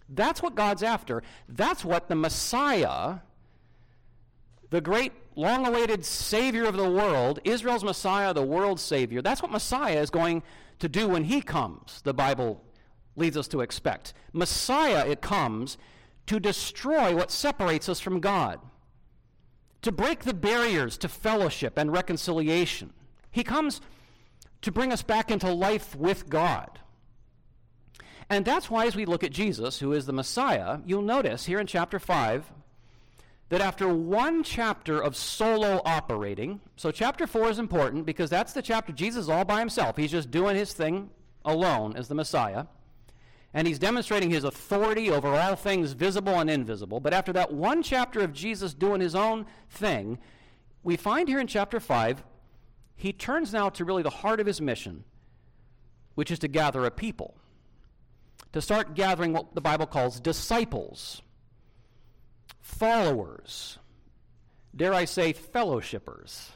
That's 0.09 0.43
what 0.43 0.55
God's 0.55 0.83
after. 0.83 1.23
That's 1.49 1.85
what 1.85 2.09
the 2.09 2.17
Messiah, 2.17 3.19
the 4.71 4.81
great 4.81 5.13
long 5.37 5.67
awaited 5.67 6.05
Savior 6.05 6.65
of 6.65 6.77
the 6.77 6.91
world, 6.91 7.41
Israel's 7.45 7.85
Messiah, 7.85 8.35
the 8.35 8.43
world's 8.43 8.83
Savior. 8.83 9.23
That's 9.23 9.41
what 9.41 9.51
Messiah 9.51 10.01
is 10.01 10.11
going 10.11 10.43
to 10.81 10.89
do 10.89 11.09
when 11.09 11.25
he 11.25 11.41
comes, 11.41 12.03
the 12.03 12.15
Bible 12.15 12.63
leads 13.17 13.37
us 13.37 13.49
to 13.49 13.61
expect. 13.61 14.13
Messiah, 14.33 15.07
it 15.07 15.21
comes 15.21 15.79
to 16.27 16.41
destroy 16.41 17.15
what 17.15 17.31
separates 17.31 17.89
us 17.89 18.01
from 18.01 18.21
God, 18.21 18.59
to 19.85 19.93
break 19.93 20.25
the 20.25 20.35
barriers 20.35 20.97
to 20.99 21.09
fellowship 21.09 21.77
and 21.77 21.93
reconciliation. 21.93 22.91
He 23.31 23.45
comes 23.45 23.83
to 24.63 24.73
bring 24.73 24.93
us 24.93 25.03
back 25.03 25.31
into 25.31 25.53
life 25.53 25.95
with 25.95 26.29
God. 26.29 26.81
And 28.31 28.47
that's 28.47 28.71
why, 28.71 28.87
as 28.87 28.97
we 28.97 29.05
look 29.05 29.23
at 29.23 29.31
Jesus, 29.31 29.79
who 29.79 29.93
is 29.93 30.07
the 30.07 30.13
Messiah, 30.15 30.79
you'll 30.87 31.03
notice 31.03 31.45
here 31.45 31.61
in 31.61 31.67
chapter 31.67 31.99
5, 31.99 32.51
that 33.51 33.61
after 33.61 33.87
one 33.87 34.43
chapter 34.43 34.99
of 35.03 35.15
solo 35.15 35.83
operating, 35.85 36.61
so 36.77 36.91
chapter 36.91 37.27
4 37.27 37.51
is 37.51 37.59
important 37.59 38.07
because 38.07 38.31
that's 38.31 38.55
the 38.55 38.63
chapter 38.63 38.91
Jesus 38.91 39.25
is 39.25 39.29
all 39.29 39.45
by 39.45 39.59
himself. 39.59 39.99
He's 39.99 40.11
just 40.11 40.31
doing 40.31 40.57
his 40.57 40.73
thing 40.73 41.11
alone 41.45 41.95
as 41.95 42.09
the 42.09 42.15
Messiah. 42.15 42.65
And 43.55 43.69
he's 43.69 43.79
demonstrating 43.79 44.31
his 44.31 44.43
authority 44.43 45.09
over 45.11 45.29
all 45.29 45.55
things 45.55 45.93
visible 45.93 46.41
and 46.41 46.51
invisible. 46.51 46.99
But 46.99 47.15
after 47.15 47.33
that 47.35 47.53
one 47.53 47.85
chapter 47.85 48.21
of 48.21 48.33
Jesus 48.33 48.75
doing 48.75 49.01
his 49.01 49.15
own 49.15 49.47
thing, 49.71 50.19
we 50.83 50.97
find 50.97 51.29
here 51.29 51.39
in 51.39 51.47
chapter 51.47 51.79
5, 51.79 52.25
he 52.97 53.13
turns 53.13 53.53
now 53.53 53.69
to 53.71 53.85
really 53.85 54.03
the 54.03 54.11
heart 54.11 54.41
of 54.41 54.47
his 54.47 54.61
mission, 54.61 55.05
which 56.17 56.33
is 56.33 56.41
to 56.41 56.49
gather 56.49 56.85
a 56.85 56.91
people, 56.91 57.37
to 58.53 58.61
start 58.61 58.95
gathering 58.95 59.33
what 59.33 59.55
the 59.55 59.61
Bible 59.61 59.87
calls 59.87 60.21
disciples 60.21 61.23
followers, 62.61 63.79
dare 64.75 64.95
I 64.95 65.05
say, 65.05 65.33
fellowshippers 65.33 66.49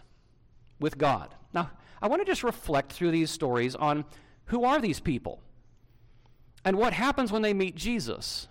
with 0.80 0.96
God. 0.98 1.34
Now, 1.52 1.70
I 2.00 2.08
want 2.08 2.22
to 2.22 2.26
just 2.26 2.42
reflect 2.42 2.92
through 2.92 3.10
these 3.10 3.30
stories 3.30 3.74
on 3.74 4.04
who 4.46 4.64
are 4.64 4.80
these 4.80 5.00
people 5.00 5.42
and 6.68 6.76
what 6.76 6.92
happens 6.92 7.32
when 7.32 7.40
they 7.40 7.54
meet 7.54 7.76
Jesus. 7.76 8.46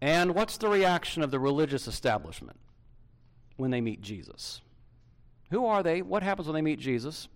And 0.00 0.34
what's 0.34 0.56
the 0.56 0.68
reaction 0.68 1.22
of 1.22 1.30
the 1.30 1.38
religious 1.38 1.86
establishment 1.86 2.58
when 3.58 3.70
they 3.70 3.80
meet 3.80 4.02
Jesus? 4.02 4.60
Who 5.52 5.66
are 5.66 5.84
they? 5.84 6.02
What 6.02 6.24
happens 6.24 6.48
when 6.48 6.54
they 6.56 6.62
meet 6.62 6.80
Jesus? 6.80 7.28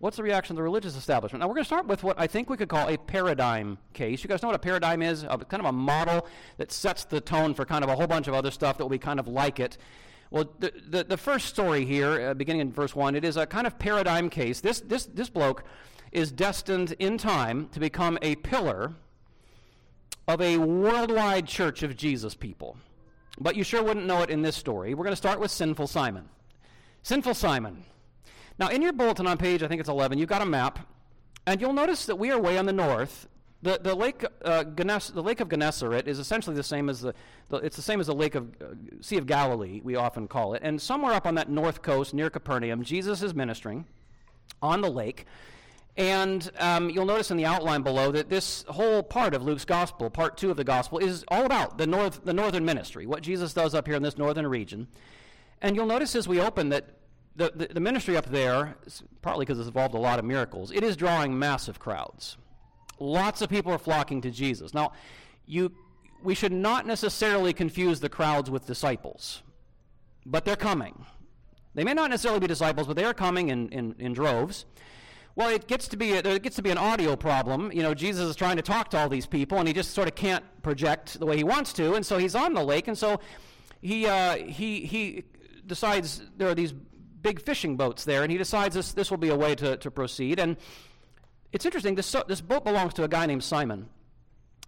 What's 0.00 0.16
the 0.16 0.24
reaction 0.24 0.54
of 0.54 0.56
the 0.56 0.64
religious 0.64 0.96
establishment? 0.96 1.40
Now, 1.40 1.46
we're 1.46 1.54
going 1.54 1.66
to 1.66 1.68
start 1.68 1.86
with 1.86 2.02
what 2.02 2.18
I 2.18 2.26
think 2.26 2.50
we 2.50 2.56
could 2.56 2.68
call 2.68 2.88
a 2.88 2.96
paradigm 2.96 3.78
case. 3.92 4.24
You 4.24 4.28
guys 4.28 4.42
know 4.42 4.48
what 4.48 4.56
a 4.56 4.58
paradigm 4.58 5.02
is? 5.02 5.22
A, 5.22 5.38
kind 5.38 5.60
of 5.60 5.66
a 5.66 5.72
model 5.72 6.26
that 6.56 6.72
sets 6.72 7.04
the 7.04 7.20
tone 7.20 7.54
for 7.54 7.64
kind 7.64 7.84
of 7.84 7.90
a 7.90 7.94
whole 7.94 8.08
bunch 8.08 8.26
of 8.26 8.34
other 8.34 8.50
stuff 8.50 8.76
that 8.78 8.84
will 8.84 8.90
be 8.90 8.98
kind 8.98 9.20
of 9.20 9.28
like 9.28 9.60
it. 9.60 9.78
Well, 10.32 10.52
the, 10.58 10.72
the, 10.88 11.04
the 11.04 11.16
first 11.16 11.46
story 11.46 11.84
here, 11.84 12.30
uh, 12.30 12.34
beginning 12.34 12.62
in 12.62 12.72
verse 12.72 12.96
1, 12.96 13.14
it 13.14 13.24
is 13.24 13.36
a 13.36 13.46
kind 13.46 13.68
of 13.68 13.78
paradigm 13.78 14.28
case. 14.28 14.60
This, 14.60 14.80
this, 14.80 15.06
this 15.06 15.30
bloke 15.30 15.62
is 16.12 16.32
destined 16.32 16.92
in 16.98 17.18
time 17.18 17.68
to 17.70 17.80
become 17.80 18.18
a 18.22 18.36
pillar 18.36 18.94
of 20.26 20.40
a 20.40 20.58
worldwide 20.58 21.46
church 21.46 21.82
of 21.82 21.96
Jesus 21.96 22.34
people. 22.34 22.76
But 23.40 23.56
you 23.56 23.64
sure 23.64 23.82
wouldn't 23.82 24.06
know 24.06 24.22
it 24.22 24.30
in 24.30 24.42
this 24.42 24.56
story. 24.56 24.94
We're 24.94 25.04
going 25.04 25.12
to 25.12 25.16
start 25.16 25.40
with 25.40 25.50
Sinful 25.50 25.86
Simon. 25.86 26.28
Sinful 27.02 27.34
Simon. 27.34 27.84
Now, 28.58 28.68
in 28.68 28.82
your 28.82 28.92
bulletin 28.92 29.26
on 29.26 29.38
page, 29.38 29.62
I 29.62 29.68
think 29.68 29.80
it's 29.80 29.88
11, 29.88 30.18
you've 30.18 30.28
got 30.28 30.42
a 30.42 30.46
map, 30.46 30.80
and 31.46 31.60
you'll 31.60 31.72
notice 31.72 32.06
that 32.06 32.16
we 32.16 32.30
are 32.30 32.40
way 32.40 32.58
on 32.58 32.66
the 32.66 32.72
north. 32.72 33.28
The, 33.62 33.78
the, 33.82 33.94
lake, 33.94 34.24
uh, 34.44 34.64
Gennes- 34.64 35.14
the 35.14 35.22
lake 35.22 35.40
of 35.40 35.48
Gennesaret 35.48 36.06
is 36.06 36.18
essentially 36.18 36.54
the 36.54 36.62
same 36.62 36.88
as 36.88 37.00
the, 37.00 37.14
the 37.48 37.56
it's 37.56 37.76
the 37.76 37.82
same 37.82 38.00
as 38.00 38.06
the 38.06 38.14
lake 38.14 38.34
of 38.34 38.48
uh, 38.60 38.74
Sea 39.00 39.16
of 39.16 39.26
Galilee, 39.26 39.80
we 39.82 39.96
often 39.96 40.28
call 40.28 40.54
it. 40.54 40.62
And 40.62 40.80
somewhere 40.80 41.12
up 41.12 41.26
on 41.26 41.34
that 41.36 41.48
north 41.48 41.82
coast 41.82 42.14
near 42.14 42.30
Capernaum, 42.30 42.82
Jesus 42.82 43.22
is 43.22 43.34
ministering 43.34 43.86
on 44.62 44.80
the 44.80 44.90
lake. 44.90 45.26
And 45.98 46.48
um, 46.60 46.90
you'll 46.90 47.06
notice 47.06 47.32
in 47.32 47.36
the 47.36 47.44
outline 47.44 47.82
below 47.82 48.12
that 48.12 48.30
this 48.30 48.64
whole 48.68 49.02
part 49.02 49.34
of 49.34 49.42
Luke's 49.42 49.64
gospel, 49.64 50.08
part 50.08 50.36
two 50.36 50.48
of 50.48 50.56
the 50.56 50.62
gospel, 50.62 50.98
is 50.98 51.24
all 51.26 51.44
about 51.44 51.76
the, 51.76 51.88
north, 51.88 52.24
the 52.24 52.32
northern 52.32 52.64
ministry, 52.64 53.04
what 53.04 53.20
Jesus 53.20 53.52
does 53.52 53.74
up 53.74 53.84
here 53.84 53.96
in 53.96 54.02
this 54.04 54.16
northern 54.16 54.46
region. 54.46 54.86
And 55.60 55.74
you'll 55.74 55.86
notice 55.86 56.14
as 56.14 56.28
we 56.28 56.40
open 56.40 56.68
that 56.68 56.84
the, 57.34 57.50
the, 57.52 57.66
the 57.74 57.80
ministry 57.80 58.16
up 58.16 58.26
there, 58.26 58.76
partly 59.22 59.44
because 59.44 59.58
it's 59.58 59.66
involved 59.66 59.94
a 59.94 59.98
lot 59.98 60.20
of 60.20 60.24
miracles, 60.24 60.70
it 60.70 60.84
is 60.84 60.96
drawing 60.96 61.36
massive 61.36 61.80
crowds. 61.80 62.36
Lots 63.00 63.42
of 63.42 63.50
people 63.50 63.72
are 63.72 63.78
flocking 63.78 64.20
to 64.20 64.30
Jesus. 64.30 64.72
Now, 64.72 64.92
you, 65.46 65.72
we 66.22 66.36
should 66.36 66.52
not 66.52 66.86
necessarily 66.86 67.52
confuse 67.52 67.98
the 67.98 68.08
crowds 68.08 68.48
with 68.48 68.66
disciples, 68.66 69.42
but 70.24 70.44
they're 70.44 70.54
coming. 70.54 71.06
They 71.74 71.82
may 71.82 71.94
not 71.94 72.10
necessarily 72.10 72.38
be 72.38 72.46
disciples, 72.46 72.86
but 72.86 72.94
they 72.94 73.04
are 73.04 73.14
coming 73.14 73.48
in, 73.48 73.68
in, 73.70 73.96
in 73.98 74.12
droves. 74.12 74.64
Well, 75.38 75.50
it 75.50 75.68
gets 75.68 75.86
to 75.86 75.96
be 75.96 76.14
a, 76.14 76.18
it 76.18 76.42
gets 76.42 76.56
to 76.56 76.62
be 76.62 76.70
an 76.70 76.78
audio 76.78 77.14
problem. 77.14 77.70
You 77.70 77.84
know, 77.84 77.94
Jesus 77.94 78.28
is 78.28 78.34
trying 78.34 78.56
to 78.56 78.62
talk 78.62 78.90
to 78.90 78.98
all 78.98 79.08
these 79.08 79.24
people, 79.24 79.58
and 79.58 79.68
he 79.68 79.72
just 79.72 79.92
sort 79.92 80.08
of 80.08 80.16
can't 80.16 80.42
project 80.62 81.20
the 81.20 81.26
way 81.26 81.36
he 81.36 81.44
wants 81.44 81.72
to, 81.74 81.94
and 81.94 82.04
so 82.04 82.18
he's 82.18 82.34
on 82.34 82.54
the 82.54 82.64
lake, 82.64 82.88
and 82.88 82.98
so 82.98 83.20
he 83.80 84.04
uh, 84.04 84.34
he 84.34 84.80
he 84.80 85.22
decides 85.64 86.22
there 86.36 86.48
are 86.48 86.56
these 86.56 86.72
big 86.72 87.40
fishing 87.40 87.76
boats 87.76 88.04
there, 88.04 88.24
and 88.24 88.32
he 88.32 88.36
decides 88.36 88.74
this 88.74 88.90
this 88.90 89.12
will 89.12 89.18
be 89.18 89.28
a 89.28 89.36
way 89.36 89.54
to, 89.54 89.76
to 89.76 89.92
proceed. 89.92 90.40
And 90.40 90.56
it's 91.52 91.64
interesting. 91.64 91.94
This 91.94 92.16
this 92.26 92.40
boat 92.40 92.64
belongs 92.64 92.94
to 92.94 93.04
a 93.04 93.08
guy 93.08 93.24
named 93.26 93.44
Simon, 93.44 93.88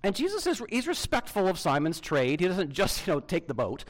and 0.04 0.14
Jesus 0.14 0.46
is 0.46 0.62
he's 0.68 0.86
respectful 0.86 1.48
of 1.48 1.58
Simon's 1.58 1.98
trade. 1.98 2.38
He 2.38 2.46
doesn't 2.46 2.70
just 2.70 3.04
you 3.08 3.14
know 3.14 3.18
take 3.18 3.48
the 3.48 3.54
boat. 3.54 3.84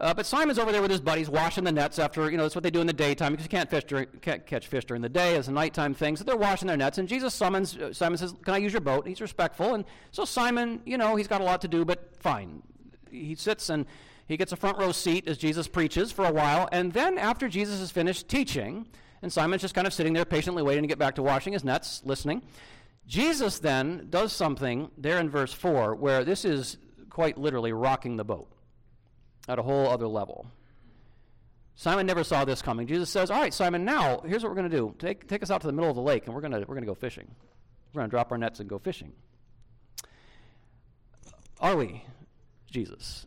Uh, 0.00 0.12
but 0.12 0.26
Simon's 0.26 0.58
over 0.58 0.72
there 0.72 0.82
with 0.82 0.90
his 0.90 1.00
buddies 1.00 1.28
washing 1.28 1.62
the 1.62 1.70
nets 1.70 2.00
after, 2.00 2.28
you 2.28 2.36
know, 2.36 2.42
that's 2.42 2.56
what 2.56 2.64
they 2.64 2.70
do 2.70 2.80
in 2.80 2.86
the 2.86 2.92
daytime 2.92 3.32
because 3.32 3.44
you 3.44 3.50
can't, 3.50 3.70
fish 3.70 3.84
during, 3.84 4.06
can't 4.22 4.44
catch 4.44 4.66
fish 4.66 4.84
during 4.84 5.02
the 5.02 5.08
day. 5.08 5.36
It's 5.36 5.46
a 5.46 5.52
nighttime 5.52 5.94
thing. 5.94 6.16
So 6.16 6.24
they're 6.24 6.36
washing 6.36 6.66
their 6.66 6.76
nets. 6.76 6.98
And 6.98 7.08
Jesus 7.08 7.32
summons, 7.32 7.76
uh, 7.76 7.92
Simon 7.92 8.18
says, 8.18 8.34
Can 8.44 8.54
I 8.54 8.58
use 8.58 8.72
your 8.72 8.80
boat? 8.80 9.06
He's 9.06 9.20
respectful. 9.20 9.74
And 9.74 9.84
so 10.10 10.24
Simon, 10.24 10.80
you 10.84 10.98
know, 10.98 11.14
he's 11.14 11.28
got 11.28 11.40
a 11.40 11.44
lot 11.44 11.60
to 11.60 11.68
do, 11.68 11.84
but 11.84 12.16
fine. 12.18 12.62
He 13.08 13.36
sits 13.36 13.70
and 13.70 13.86
he 14.26 14.36
gets 14.36 14.50
a 14.50 14.56
front 14.56 14.78
row 14.78 14.90
seat 14.90 15.28
as 15.28 15.38
Jesus 15.38 15.68
preaches 15.68 16.10
for 16.10 16.24
a 16.24 16.32
while. 16.32 16.68
And 16.72 16.92
then 16.92 17.16
after 17.16 17.48
Jesus 17.48 17.78
has 17.78 17.92
finished 17.92 18.28
teaching, 18.28 18.88
and 19.22 19.32
Simon's 19.32 19.62
just 19.62 19.76
kind 19.76 19.86
of 19.86 19.94
sitting 19.94 20.12
there 20.12 20.24
patiently 20.24 20.64
waiting 20.64 20.82
to 20.82 20.88
get 20.88 20.98
back 20.98 21.14
to 21.14 21.22
washing 21.22 21.52
his 21.52 21.62
nets, 21.62 22.02
listening, 22.04 22.42
Jesus 23.06 23.60
then 23.60 24.08
does 24.10 24.32
something 24.32 24.90
there 24.98 25.20
in 25.20 25.30
verse 25.30 25.52
4 25.52 25.94
where 25.94 26.24
this 26.24 26.44
is 26.44 26.78
quite 27.10 27.38
literally 27.38 27.72
rocking 27.72 28.16
the 28.16 28.24
boat 28.24 28.48
at 29.48 29.58
a 29.58 29.62
whole 29.62 29.88
other 29.88 30.06
level. 30.06 30.46
Simon 31.76 32.06
never 32.06 32.22
saw 32.22 32.44
this 32.44 32.62
coming. 32.62 32.86
Jesus 32.86 33.10
says, 33.10 33.30
All 33.30 33.40
right, 33.40 33.52
Simon, 33.52 33.84
now 33.84 34.20
here's 34.20 34.42
what 34.42 34.50
we're 34.50 34.56
going 34.56 34.70
to 34.70 34.76
do. 34.76 34.94
Take, 34.98 35.26
take 35.26 35.42
us 35.42 35.50
out 35.50 35.60
to 35.62 35.66
the 35.66 35.72
middle 35.72 35.90
of 35.90 35.96
the 35.96 36.02
lake, 36.02 36.26
and 36.26 36.34
we're 36.34 36.40
going 36.40 36.52
to 36.52 36.60
we're 36.60 36.74
going 36.74 36.82
to 36.82 36.86
go 36.86 36.94
fishing. 36.94 37.28
We're 37.92 38.00
going 38.00 38.10
to 38.10 38.14
drop 38.14 38.30
our 38.32 38.38
nets 38.38 38.60
and 38.60 38.68
go 38.68 38.78
fishing. 38.78 39.12
Are 41.60 41.76
we, 41.76 42.04
Jesus? 42.70 43.26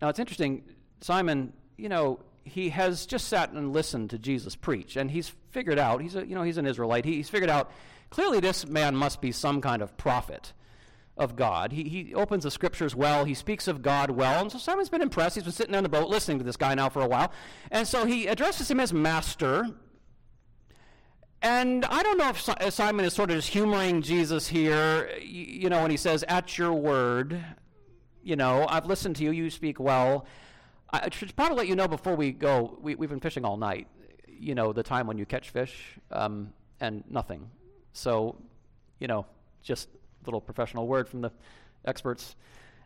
Now 0.00 0.08
it's 0.08 0.18
interesting. 0.18 0.64
Simon, 1.00 1.52
you 1.76 1.88
know, 1.88 2.20
he 2.44 2.70
has 2.70 3.06
just 3.06 3.28
sat 3.28 3.52
and 3.52 3.72
listened 3.72 4.10
to 4.10 4.18
Jesus 4.18 4.56
preach, 4.56 4.96
and 4.96 5.10
he's 5.10 5.28
figured 5.50 5.78
out, 5.78 6.00
he's 6.00 6.16
a, 6.16 6.26
you 6.26 6.34
know, 6.34 6.42
he's 6.42 6.58
an 6.58 6.66
Israelite. 6.66 7.04
He, 7.04 7.14
he's 7.14 7.28
figured 7.28 7.50
out 7.50 7.70
clearly 8.10 8.40
this 8.40 8.66
man 8.66 8.94
must 8.94 9.20
be 9.20 9.32
some 9.32 9.60
kind 9.60 9.82
of 9.82 9.96
prophet 9.96 10.52
of 11.16 11.34
God. 11.34 11.72
He, 11.72 11.84
he 11.84 12.14
opens 12.14 12.44
the 12.44 12.50
scriptures 12.50 12.94
well. 12.94 13.24
He 13.24 13.34
speaks 13.34 13.68
of 13.68 13.82
God 13.82 14.10
well. 14.10 14.42
And 14.42 14.52
so 14.52 14.58
Simon's 14.58 14.90
been 14.90 15.02
impressed. 15.02 15.36
He's 15.36 15.44
been 15.44 15.52
sitting 15.52 15.74
on 15.74 15.82
the 15.82 15.88
boat 15.88 16.08
listening 16.08 16.38
to 16.38 16.44
this 16.44 16.56
guy 16.56 16.74
now 16.74 16.88
for 16.88 17.00
a 17.00 17.08
while. 17.08 17.32
And 17.70 17.88
so 17.88 18.04
he 18.04 18.26
addresses 18.26 18.70
him 18.70 18.80
as 18.80 18.92
master. 18.92 19.66
And 21.42 21.84
I 21.86 22.02
don't 22.02 22.18
know 22.18 22.30
if 22.30 22.72
Simon 22.72 23.04
is 23.04 23.14
sort 23.14 23.30
of 23.30 23.36
just 23.36 23.48
humoring 23.48 24.02
Jesus 24.02 24.48
here, 24.48 25.10
you 25.20 25.68
know, 25.70 25.82
when 25.82 25.90
he 25.90 25.96
says, 25.96 26.24
At 26.28 26.58
your 26.58 26.72
word, 26.72 27.42
you 28.22 28.36
know, 28.36 28.66
I've 28.68 28.86
listened 28.86 29.16
to 29.16 29.24
you, 29.24 29.30
you 29.30 29.50
speak 29.50 29.78
well. 29.78 30.26
I 30.92 31.08
should 31.10 31.34
probably 31.36 31.56
let 31.56 31.68
you 31.68 31.76
know 31.76 31.88
before 31.88 32.14
we 32.14 32.32
go, 32.32 32.78
we, 32.80 32.92
have 32.92 33.10
been 33.10 33.20
fishing 33.20 33.44
all 33.44 33.56
night, 33.56 33.86
you 34.26 34.54
know, 34.54 34.72
the 34.72 34.82
time 34.82 35.06
when 35.06 35.18
you 35.18 35.26
catch 35.26 35.50
fish, 35.50 35.98
um, 36.10 36.52
and 36.80 37.04
nothing. 37.08 37.50
So, 37.92 38.36
you 38.98 39.06
know, 39.06 39.26
just 39.62 39.88
little 40.26 40.40
professional 40.40 40.86
word 40.86 41.08
from 41.08 41.20
the 41.22 41.30
experts. 41.84 42.36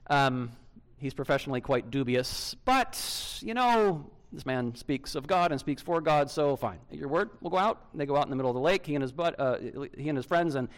Um, 0.08 0.52
he's 0.98 1.14
professionally 1.14 1.60
quite 1.60 1.90
dubious, 1.90 2.54
but, 2.64 3.40
you 3.40 3.54
know, 3.54 4.10
this 4.32 4.46
man 4.46 4.74
speaks 4.74 5.14
of 5.14 5.26
God 5.26 5.50
and 5.50 5.60
speaks 5.60 5.82
for 5.82 6.00
God, 6.00 6.30
so 6.30 6.56
fine. 6.56 6.78
Your 6.90 7.08
word, 7.08 7.30
we'll 7.40 7.50
go 7.50 7.58
out. 7.58 7.80
They 7.94 8.06
go 8.06 8.16
out 8.16 8.24
in 8.24 8.30
the 8.30 8.36
middle 8.36 8.50
of 8.50 8.54
the 8.54 8.60
lake, 8.60 8.86
he 8.86 8.94
and 8.94 9.02
his, 9.02 9.12
butt, 9.12 9.38
uh, 9.38 9.58
he 9.96 10.08
and 10.08 10.16
his 10.16 10.26
friends, 10.26 10.54
and 10.54 10.68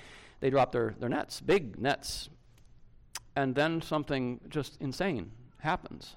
they 0.40 0.50
drop 0.50 0.72
their, 0.72 0.94
their 0.98 1.08
nets, 1.08 1.40
big 1.40 1.78
nets. 1.78 2.28
And 3.36 3.54
then 3.54 3.82
something 3.82 4.40
just 4.48 4.80
insane 4.80 5.32
happens 5.58 6.16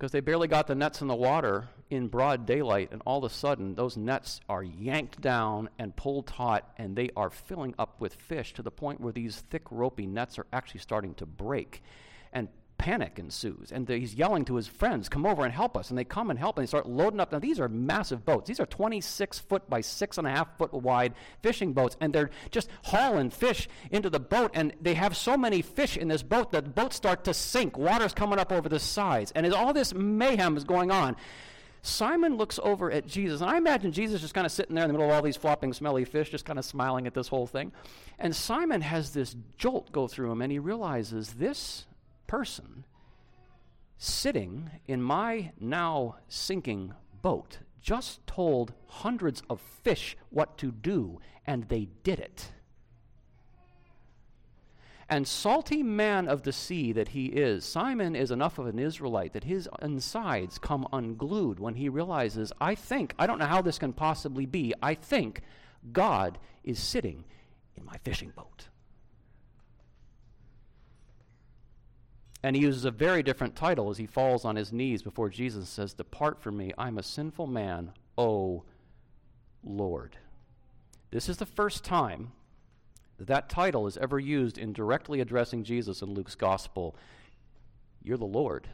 because 0.00 0.12
they 0.12 0.20
barely 0.20 0.48
got 0.48 0.66
the 0.66 0.74
nets 0.74 1.02
in 1.02 1.08
the 1.08 1.14
water 1.14 1.68
in 1.90 2.08
broad 2.08 2.46
daylight, 2.46 2.88
and 2.90 3.02
all 3.04 3.22
of 3.22 3.30
a 3.30 3.34
sudden, 3.34 3.74
those 3.74 3.98
nets 3.98 4.40
are 4.48 4.62
yanked 4.62 5.20
down 5.20 5.68
and 5.78 5.94
pulled 5.94 6.26
taut, 6.26 6.66
and 6.78 6.96
they 6.96 7.10
are 7.16 7.28
filling 7.28 7.74
up 7.78 8.00
with 8.00 8.14
fish 8.14 8.54
to 8.54 8.62
the 8.62 8.70
point 8.70 8.98
where 8.98 9.12
these 9.12 9.44
thick, 9.50 9.64
ropey 9.70 10.06
nets 10.06 10.38
are 10.38 10.46
actually 10.54 10.80
starting 10.80 11.12
to 11.16 11.26
break. 11.26 11.82
And 12.32 12.48
panic 12.80 13.18
ensues. 13.18 13.72
And 13.72 13.86
he's 13.86 14.14
yelling 14.14 14.46
to 14.46 14.56
his 14.56 14.66
friends, 14.66 15.10
Come 15.10 15.26
over 15.26 15.44
and 15.44 15.52
help 15.52 15.76
us. 15.76 15.90
And 15.90 15.98
they 15.98 16.04
come 16.04 16.30
and 16.30 16.38
help, 16.38 16.56
and 16.56 16.66
they 16.66 16.66
start 16.66 16.88
loading 16.88 17.20
up. 17.20 17.30
Now, 17.30 17.38
these 17.38 17.60
are 17.60 17.68
massive 17.68 18.24
boats. 18.24 18.48
These 18.48 18.58
are 18.58 18.64
26 18.64 19.38
foot 19.40 19.68
by 19.68 19.82
six 19.82 20.16
and 20.16 20.26
a 20.26 20.30
half 20.30 20.56
foot 20.56 20.72
wide 20.72 21.12
fishing 21.42 21.74
boats. 21.74 21.98
And 22.00 22.14
they're 22.14 22.30
just 22.50 22.70
hauling 22.84 23.28
fish 23.28 23.68
into 23.90 24.08
the 24.08 24.18
boat. 24.18 24.52
And 24.54 24.72
they 24.80 24.94
have 24.94 25.14
so 25.14 25.36
many 25.36 25.60
fish 25.60 25.98
in 25.98 26.08
this 26.08 26.22
boat 26.22 26.52
that 26.52 26.64
the 26.64 26.70
boats 26.70 26.96
start 26.96 27.24
to 27.24 27.34
sink. 27.34 27.76
Water's 27.76 28.14
coming 28.14 28.38
up 28.38 28.50
over 28.50 28.70
the 28.70 28.80
sides. 28.80 29.30
And 29.34 29.44
as 29.44 29.52
all 29.52 29.74
this 29.74 29.92
mayhem 29.92 30.56
is 30.56 30.64
going 30.64 30.90
on, 30.90 31.16
Simon 31.82 32.38
looks 32.38 32.58
over 32.62 32.90
at 32.90 33.06
Jesus, 33.06 33.40
and 33.40 33.48
I 33.48 33.56
imagine 33.56 33.92
Jesus 33.92 34.20
just 34.20 34.34
kind 34.34 34.44
of 34.44 34.52
sitting 34.52 34.74
there 34.74 34.84
in 34.84 34.88
the 34.88 34.92
middle 34.92 35.08
of 35.08 35.14
all 35.14 35.22
these 35.22 35.38
flopping, 35.38 35.72
smelly 35.72 36.04
fish, 36.04 36.28
just 36.28 36.44
kind 36.44 36.58
of 36.58 36.64
smiling 36.66 37.06
at 37.06 37.14
this 37.14 37.28
whole 37.28 37.46
thing. 37.46 37.72
And 38.18 38.36
Simon 38.36 38.82
has 38.82 39.12
this 39.12 39.34
jolt 39.56 39.90
go 39.90 40.06
through 40.06 40.30
him, 40.30 40.42
and 40.42 40.52
he 40.52 40.58
realizes 40.58 41.32
this 41.34 41.86
person 42.30 42.84
sitting 43.98 44.70
in 44.86 45.02
my 45.02 45.50
now 45.58 46.14
sinking 46.28 46.94
boat 47.22 47.58
just 47.82 48.24
told 48.24 48.72
hundreds 48.86 49.42
of 49.50 49.60
fish 49.60 50.16
what 50.30 50.56
to 50.56 50.70
do, 50.70 51.18
and 51.44 51.64
they 51.64 51.88
did 52.04 52.20
it. 52.20 52.52
And 55.08 55.26
salty 55.26 55.82
man 55.82 56.28
of 56.28 56.44
the 56.44 56.52
sea 56.52 56.92
that 56.92 57.08
he 57.08 57.26
is, 57.26 57.64
Simon 57.64 58.14
is 58.14 58.30
enough 58.30 58.60
of 58.60 58.66
an 58.66 58.78
Israelite 58.78 59.32
that 59.32 59.42
his 59.42 59.68
insides 59.82 60.56
come 60.56 60.86
unglued 60.92 61.58
when 61.58 61.74
he 61.74 61.88
realizes, 61.88 62.52
I 62.60 62.76
think, 62.76 63.12
I 63.18 63.26
don't 63.26 63.40
know 63.40 63.46
how 63.46 63.60
this 63.60 63.80
can 63.80 63.92
possibly 63.92 64.46
be, 64.46 64.72
I 64.80 64.94
think 64.94 65.42
God 65.92 66.38
is 66.62 66.78
sitting 66.78 67.24
in 67.76 67.84
my 67.84 67.98
fishing 68.04 68.30
boat. 68.36 68.69
And 72.42 72.56
he 72.56 72.62
uses 72.62 72.84
a 72.84 72.90
very 72.90 73.22
different 73.22 73.54
title 73.54 73.90
as 73.90 73.98
he 73.98 74.06
falls 74.06 74.44
on 74.44 74.56
his 74.56 74.72
knees 74.72 75.02
before 75.02 75.28
Jesus 75.28 75.58
and 75.58 75.68
says, 75.68 75.92
Depart 75.92 76.40
from 76.40 76.56
me, 76.56 76.72
I'm 76.78 76.96
a 76.96 77.02
sinful 77.02 77.46
man, 77.46 77.92
O 78.16 78.64
Lord. 79.62 80.16
This 81.10 81.28
is 81.28 81.36
the 81.36 81.46
first 81.46 81.84
time 81.84 82.32
that 83.18 83.26
that 83.26 83.50
title 83.50 83.86
is 83.86 83.98
ever 83.98 84.18
used 84.18 84.56
in 84.56 84.72
directly 84.72 85.20
addressing 85.20 85.64
Jesus 85.64 86.00
in 86.00 86.14
Luke's 86.14 86.34
gospel. 86.34 86.96
You're 88.02 88.16
the 88.16 88.24
Lord. 88.24 88.68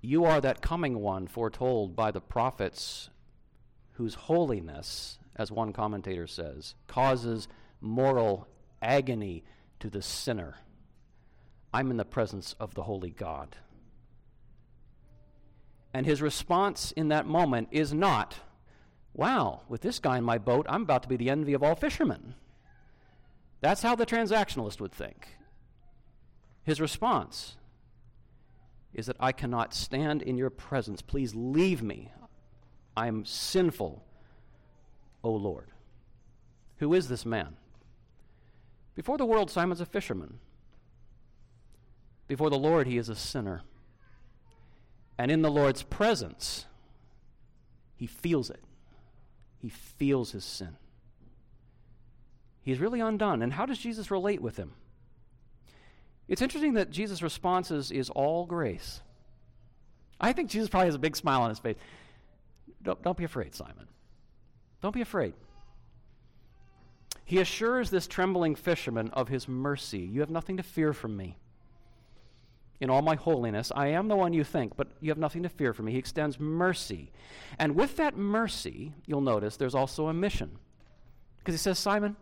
You 0.00 0.24
are 0.24 0.40
that 0.40 0.62
coming 0.62 0.98
one 1.00 1.28
foretold 1.28 1.94
by 1.94 2.10
the 2.10 2.20
prophets, 2.20 3.10
whose 3.92 4.14
holiness, 4.14 5.18
as 5.36 5.52
one 5.52 5.72
commentator 5.72 6.26
says, 6.26 6.74
causes 6.88 7.46
moral 7.80 8.48
agony 8.82 9.44
to 9.78 9.88
the 9.88 10.02
sinner. 10.02 10.56
I'm 11.76 11.90
in 11.90 11.98
the 11.98 12.06
presence 12.06 12.54
of 12.58 12.72
the 12.72 12.84
holy 12.84 13.10
God. 13.10 13.54
And 15.92 16.06
his 16.06 16.22
response 16.22 16.90
in 16.92 17.08
that 17.08 17.26
moment 17.26 17.68
is 17.70 17.92
not, 17.92 18.34
wow, 19.12 19.60
with 19.68 19.82
this 19.82 19.98
guy 19.98 20.16
in 20.16 20.24
my 20.24 20.38
boat, 20.38 20.64
I'm 20.70 20.80
about 20.80 21.02
to 21.02 21.08
be 21.10 21.18
the 21.18 21.28
envy 21.28 21.52
of 21.52 21.62
all 21.62 21.74
fishermen. 21.74 22.34
That's 23.60 23.82
how 23.82 23.94
the 23.94 24.06
transactionalist 24.06 24.80
would 24.80 24.92
think. 24.92 25.28
His 26.62 26.80
response 26.80 27.56
is 28.94 29.04
that 29.04 29.16
I 29.20 29.32
cannot 29.32 29.74
stand 29.74 30.22
in 30.22 30.38
your 30.38 30.48
presence. 30.48 31.02
Please 31.02 31.34
leave 31.34 31.82
me. 31.82 32.10
I 32.96 33.06
am 33.06 33.26
sinful, 33.26 34.02
O 35.22 35.30
Lord. 35.30 35.68
Who 36.78 36.94
is 36.94 37.08
this 37.08 37.26
man? 37.26 37.58
Before 38.94 39.18
the 39.18 39.26
world, 39.26 39.50
Simon's 39.50 39.82
a 39.82 39.86
fisherman. 39.86 40.38
Before 42.26 42.50
the 42.50 42.58
Lord, 42.58 42.86
he 42.86 42.98
is 42.98 43.08
a 43.08 43.14
sinner. 43.14 43.62
And 45.18 45.30
in 45.30 45.42
the 45.42 45.50
Lord's 45.50 45.82
presence, 45.82 46.66
he 47.96 48.06
feels 48.06 48.50
it. 48.50 48.62
He 49.58 49.68
feels 49.68 50.32
his 50.32 50.44
sin. 50.44 50.76
He's 52.62 52.80
really 52.80 53.00
undone. 53.00 53.42
And 53.42 53.52
how 53.52 53.64
does 53.64 53.78
Jesus 53.78 54.10
relate 54.10 54.42
with 54.42 54.56
him? 54.56 54.72
It's 56.28 56.42
interesting 56.42 56.74
that 56.74 56.90
Jesus' 56.90 57.22
responses 57.22 57.92
is 57.92 58.10
all 58.10 58.44
grace. 58.46 59.00
I 60.20 60.32
think 60.32 60.50
Jesus 60.50 60.68
probably 60.68 60.86
has 60.86 60.94
a 60.94 61.00
big 61.00 61.16
smile 61.16 61.42
on 61.42 61.50
his 61.50 61.58
face. 61.58 61.76
don't, 62.82 63.00
don't 63.02 63.16
be 63.16 63.24
afraid, 63.24 63.54
Simon. 63.54 63.86
Don't 64.82 64.94
be 64.94 65.00
afraid. 65.00 65.34
He 67.24 67.38
assures 67.38 67.90
this 67.90 68.06
trembling 68.06 68.54
fisherman 68.54 69.10
of 69.10 69.28
his 69.28 69.48
mercy. 69.48 70.00
You 70.00 70.20
have 70.20 70.30
nothing 70.30 70.56
to 70.58 70.62
fear 70.62 70.92
from 70.92 71.16
me. 71.16 71.38
In 72.80 72.90
all 72.90 73.02
my 73.02 73.14
holiness, 73.14 73.72
I 73.74 73.88
am 73.88 74.08
the 74.08 74.16
one 74.16 74.32
you 74.32 74.44
think, 74.44 74.76
but 74.76 74.88
you 75.00 75.10
have 75.10 75.18
nothing 75.18 75.42
to 75.44 75.48
fear 75.48 75.72
from 75.72 75.86
me. 75.86 75.92
He 75.92 75.98
extends 75.98 76.38
mercy. 76.38 77.10
And 77.58 77.74
with 77.74 77.96
that 77.96 78.16
mercy, 78.16 78.92
you'll 79.06 79.22
notice 79.22 79.56
there's 79.56 79.74
also 79.74 80.08
a 80.08 80.14
mission. 80.14 80.58
Because 81.38 81.54
he 81.54 81.58
says, 81.58 81.78
Simon, 81.78 82.16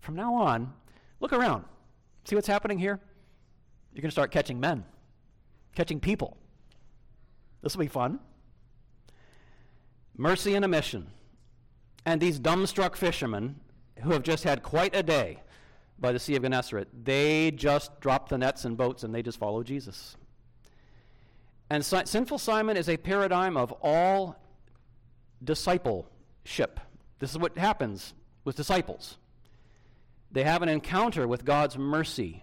from 0.00 0.16
now 0.16 0.34
on, 0.34 0.72
look 1.20 1.32
around. 1.32 1.64
See 2.24 2.34
what's 2.34 2.46
happening 2.46 2.78
here? 2.78 3.00
You're 3.92 4.02
going 4.02 4.10
to 4.10 4.14
start 4.14 4.30
catching 4.30 4.58
men, 4.58 4.84
catching 5.74 6.00
people. 6.00 6.36
This 7.62 7.76
will 7.76 7.84
be 7.84 7.88
fun. 7.88 8.20
Mercy 10.16 10.54
and 10.54 10.64
a 10.64 10.68
mission. 10.68 11.08
And 12.06 12.20
these 12.20 12.40
dumbstruck 12.40 12.96
fishermen 12.96 13.56
who 14.02 14.12
have 14.12 14.22
just 14.22 14.44
had 14.44 14.62
quite 14.62 14.94
a 14.94 15.02
day 15.02 15.42
by 15.98 16.12
the 16.12 16.18
Sea 16.18 16.36
of 16.36 16.42
Gennesaret, 16.42 16.88
they 17.04 17.50
just 17.50 18.00
drop 18.00 18.28
the 18.28 18.38
nets 18.38 18.64
and 18.64 18.76
boats 18.76 19.04
and 19.04 19.14
they 19.14 19.22
just 19.22 19.38
follow 19.38 19.62
Jesus. 19.62 20.16
And 21.70 21.84
si- 21.84 22.04
sinful 22.04 22.38
Simon 22.38 22.76
is 22.76 22.88
a 22.88 22.96
paradigm 22.96 23.56
of 23.56 23.72
all 23.82 24.36
discipleship. 25.42 26.80
This 27.18 27.30
is 27.30 27.38
what 27.38 27.56
happens 27.56 28.14
with 28.44 28.56
disciples. 28.56 29.16
They 30.30 30.44
have 30.44 30.62
an 30.62 30.68
encounter 30.68 31.26
with 31.28 31.44
God's 31.44 31.78
mercy 31.78 32.42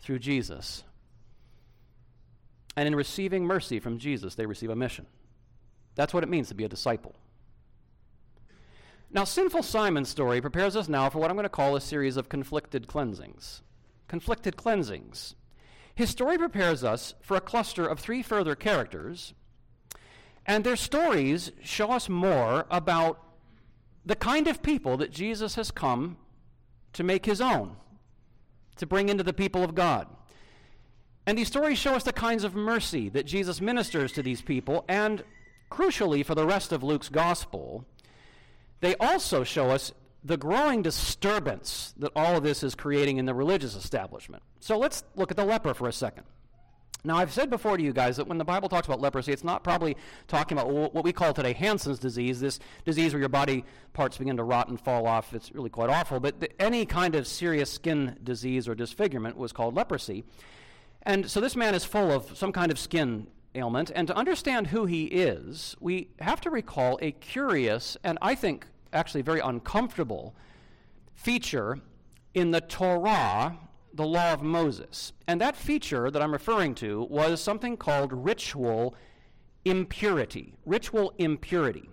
through 0.00 0.18
Jesus. 0.18 0.84
And 2.76 2.86
in 2.86 2.94
receiving 2.94 3.44
mercy 3.44 3.80
from 3.80 3.98
Jesus, 3.98 4.34
they 4.34 4.46
receive 4.46 4.70
a 4.70 4.76
mission. 4.76 5.06
That's 5.94 6.12
what 6.12 6.22
it 6.22 6.28
means 6.28 6.48
to 6.48 6.54
be 6.54 6.64
a 6.64 6.68
disciple. 6.68 7.16
Now, 9.10 9.24
sinful 9.24 9.62
Simon's 9.62 10.08
story 10.08 10.40
prepares 10.40 10.76
us 10.76 10.88
now 10.88 11.08
for 11.08 11.18
what 11.18 11.30
I'm 11.30 11.36
going 11.36 11.44
to 11.44 11.48
call 11.48 11.76
a 11.76 11.80
series 11.80 12.16
of 12.16 12.28
conflicted 12.28 12.86
cleansings. 12.88 13.62
Conflicted 14.08 14.56
cleansings. 14.56 15.34
His 15.94 16.10
story 16.10 16.36
prepares 16.36 16.84
us 16.84 17.14
for 17.22 17.36
a 17.36 17.40
cluster 17.40 17.86
of 17.86 17.98
three 17.98 18.22
further 18.22 18.54
characters, 18.54 19.32
and 20.44 20.62
their 20.62 20.76
stories 20.76 21.52
show 21.62 21.90
us 21.90 22.08
more 22.08 22.66
about 22.70 23.22
the 24.04 24.14
kind 24.14 24.46
of 24.46 24.62
people 24.62 24.96
that 24.98 25.10
Jesus 25.10 25.54
has 25.54 25.70
come 25.70 26.18
to 26.92 27.02
make 27.02 27.26
his 27.26 27.40
own, 27.40 27.76
to 28.76 28.86
bring 28.86 29.08
into 29.08 29.24
the 29.24 29.32
people 29.32 29.64
of 29.64 29.74
God. 29.74 30.06
And 31.26 31.36
these 31.36 31.48
stories 31.48 31.78
show 31.78 31.94
us 31.94 32.04
the 32.04 32.12
kinds 32.12 32.44
of 32.44 32.54
mercy 32.54 33.08
that 33.08 33.26
Jesus 33.26 33.60
ministers 33.60 34.12
to 34.12 34.22
these 34.22 34.42
people, 34.42 34.84
and 34.88 35.24
crucially 35.70 36.24
for 36.24 36.34
the 36.34 36.46
rest 36.46 36.72
of 36.72 36.82
Luke's 36.82 37.08
gospel, 37.08 37.84
they 38.80 38.94
also 38.96 39.44
show 39.44 39.70
us 39.70 39.92
the 40.24 40.36
growing 40.36 40.82
disturbance 40.82 41.94
that 41.98 42.10
all 42.16 42.36
of 42.36 42.42
this 42.42 42.62
is 42.62 42.74
creating 42.74 43.18
in 43.18 43.26
the 43.26 43.34
religious 43.34 43.74
establishment. 43.74 44.42
So 44.60 44.76
let's 44.78 45.04
look 45.14 45.30
at 45.30 45.36
the 45.36 45.44
leper 45.44 45.72
for 45.72 45.88
a 45.88 45.92
second. 45.92 46.24
Now, 47.04 47.18
I've 47.18 47.32
said 47.32 47.50
before 47.50 47.76
to 47.76 47.82
you 47.82 47.92
guys 47.92 48.16
that 48.16 48.26
when 48.26 48.38
the 48.38 48.44
Bible 48.44 48.68
talks 48.68 48.88
about 48.88 49.00
leprosy, 49.00 49.32
it's 49.32 49.44
not 49.44 49.62
probably 49.62 49.96
talking 50.26 50.58
about 50.58 50.72
what 50.72 51.04
we 51.04 51.12
call 51.12 51.32
today 51.32 51.52
Hansen's 51.52 52.00
disease, 52.00 52.40
this 52.40 52.58
disease 52.84 53.12
where 53.12 53.20
your 53.20 53.28
body 53.28 53.64
parts 53.92 54.18
begin 54.18 54.36
to 54.38 54.42
rot 54.42 54.68
and 54.68 54.80
fall 54.80 55.06
off. 55.06 55.32
It's 55.32 55.52
really 55.52 55.70
quite 55.70 55.88
awful. 55.88 56.18
But 56.18 56.52
any 56.58 56.84
kind 56.84 57.14
of 57.14 57.28
serious 57.28 57.70
skin 57.70 58.16
disease 58.24 58.66
or 58.66 58.74
disfigurement 58.74 59.36
was 59.36 59.52
called 59.52 59.76
leprosy. 59.76 60.24
And 61.02 61.30
so 61.30 61.40
this 61.40 61.54
man 61.54 61.76
is 61.76 61.84
full 61.84 62.10
of 62.10 62.36
some 62.36 62.50
kind 62.50 62.72
of 62.72 62.78
skin 62.78 63.28
ailment. 63.56 63.90
And 63.94 64.06
to 64.08 64.16
understand 64.16 64.68
who 64.68 64.86
he 64.86 65.04
is, 65.04 65.76
we 65.80 66.08
have 66.20 66.40
to 66.42 66.50
recall 66.50 66.98
a 67.02 67.12
curious 67.12 67.96
and 68.04 68.18
I 68.22 68.34
think 68.34 68.66
actually 68.92 69.22
very 69.22 69.40
uncomfortable 69.40 70.34
feature 71.14 71.80
in 72.34 72.50
the 72.50 72.60
Torah, 72.60 73.58
the 73.94 74.06
law 74.06 74.32
of 74.32 74.42
Moses. 74.42 75.12
And 75.26 75.40
that 75.40 75.56
feature 75.56 76.10
that 76.10 76.22
I'm 76.22 76.32
referring 76.32 76.74
to 76.76 77.06
was 77.10 77.40
something 77.40 77.76
called 77.76 78.12
ritual 78.12 78.94
impurity. 79.64 80.54
Ritual 80.64 81.12
impurity. 81.18 81.88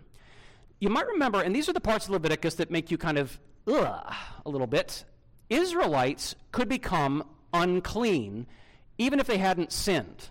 You 0.80 0.90
might 0.90 1.08
remember, 1.08 1.42
and 1.42 1.56
these 1.56 1.70
are 1.70 1.74
the 1.74 1.80
parts 1.80 2.06
of 2.06 2.12
Leviticus 2.12 2.56
that 2.56 2.70
make 2.70 2.92
you 2.92 2.98
kind 2.98 3.18
of 3.18 3.40
ugh 3.68 4.14
a 4.46 4.50
little 4.50 4.68
bit. 4.68 5.06
Israelites 5.50 6.36
could 6.52 6.68
become 6.68 7.24
unclean 7.54 8.48
even 8.98 9.20
if 9.20 9.28
they 9.28 9.38
hadn't 9.38 9.72
sinned 9.72 10.30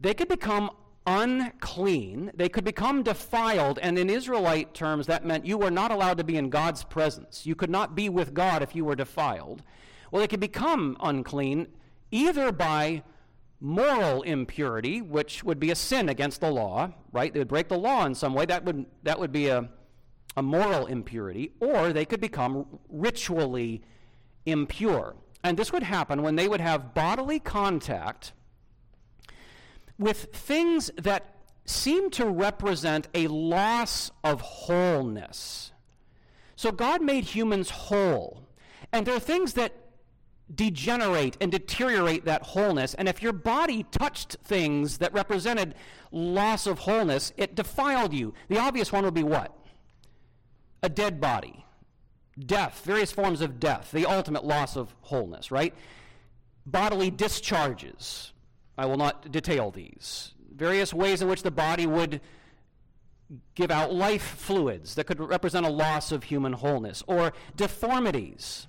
they 0.00 0.14
could 0.14 0.28
become 0.28 0.70
unclean, 1.06 2.30
they 2.34 2.48
could 2.48 2.64
become 2.64 3.02
defiled, 3.02 3.78
and 3.82 3.98
in 3.98 4.08
Israelite 4.08 4.74
terms, 4.74 5.06
that 5.06 5.24
meant 5.24 5.44
you 5.44 5.58
were 5.58 5.70
not 5.70 5.90
allowed 5.90 6.18
to 6.18 6.24
be 6.24 6.36
in 6.36 6.48
God's 6.50 6.84
presence. 6.84 7.44
You 7.44 7.54
could 7.54 7.70
not 7.70 7.94
be 7.94 8.08
with 8.08 8.32
God 8.32 8.62
if 8.62 8.74
you 8.74 8.84
were 8.84 8.96
defiled. 8.96 9.62
Well, 10.10 10.20
they 10.20 10.28
could 10.28 10.40
become 10.40 10.96
unclean 11.00 11.68
either 12.10 12.52
by 12.52 13.02
moral 13.60 14.22
impurity, 14.22 15.00
which 15.00 15.42
would 15.42 15.58
be 15.58 15.70
a 15.70 15.74
sin 15.74 16.08
against 16.08 16.40
the 16.40 16.50
law, 16.50 16.92
right? 17.12 17.32
They 17.32 17.40
would 17.40 17.48
break 17.48 17.68
the 17.68 17.78
law 17.78 18.04
in 18.04 18.14
some 18.14 18.34
way. 18.34 18.46
That 18.46 18.64
would, 18.64 18.86
that 19.02 19.18
would 19.18 19.32
be 19.32 19.48
a, 19.48 19.68
a 20.36 20.42
moral 20.42 20.86
impurity. 20.86 21.52
Or 21.60 21.92
they 21.92 22.04
could 22.04 22.20
become 22.20 22.66
ritually 22.88 23.82
impure. 24.46 25.16
And 25.42 25.56
this 25.56 25.72
would 25.72 25.82
happen 25.82 26.22
when 26.22 26.36
they 26.36 26.46
would 26.46 26.60
have 26.60 26.94
bodily 26.94 27.38
contact 27.38 28.32
with 29.98 30.28
things 30.32 30.90
that 30.96 31.34
seem 31.64 32.10
to 32.10 32.26
represent 32.26 33.08
a 33.14 33.26
loss 33.28 34.10
of 34.22 34.40
wholeness. 34.40 35.72
So 36.56 36.72
God 36.72 37.02
made 37.02 37.24
humans 37.24 37.70
whole. 37.70 38.42
And 38.92 39.06
there 39.06 39.16
are 39.16 39.20
things 39.20 39.54
that 39.54 39.72
degenerate 40.54 41.36
and 41.40 41.50
deteriorate 41.50 42.26
that 42.26 42.42
wholeness. 42.42 42.94
And 42.94 43.08
if 43.08 43.22
your 43.22 43.32
body 43.32 43.84
touched 43.90 44.36
things 44.44 44.98
that 44.98 45.12
represented 45.12 45.74
loss 46.12 46.66
of 46.66 46.80
wholeness, 46.80 47.32
it 47.36 47.54
defiled 47.54 48.12
you. 48.12 48.34
The 48.48 48.58
obvious 48.58 48.92
one 48.92 49.04
would 49.04 49.14
be 49.14 49.24
what? 49.24 49.56
A 50.82 50.88
dead 50.88 51.20
body. 51.20 51.64
Death, 52.38 52.82
various 52.84 53.12
forms 53.12 53.40
of 53.40 53.60
death, 53.60 53.90
the 53.92 54.06
ultimate 54.06 54.44
loss 54.44 54.76
of 54.76 54.94
wholeness, 55.02 55.50
right? 55.50 55.72
Bodily 56.66 57.10
discharges, 57.10 58.32
I 58.76 58.86
will 58.86 58.96
not 58.96 59.30
detail 59.30 59.70
these. 59.70 60.34
Various 60.54 60.92
ways 60.92 61.22
in 61.22 61.28
which 61.28 61.42
the 61.42 61.50
body 61.50 61.86
would 61.86 62.20
give 63.54 63.70
out 63.70 63.92
life 63.92 64.22
fluids 64.22 64.94
that 64.94 65.04
could 65.04 65.20
represent 65.20 65.66
a 65.66 65.70
loss 65.70 66.12
of 66.12 66.24
human 66.24 66.52
wholeness, 66.52 67.02
or 67.06 67.32
deformities, 67.56 68.66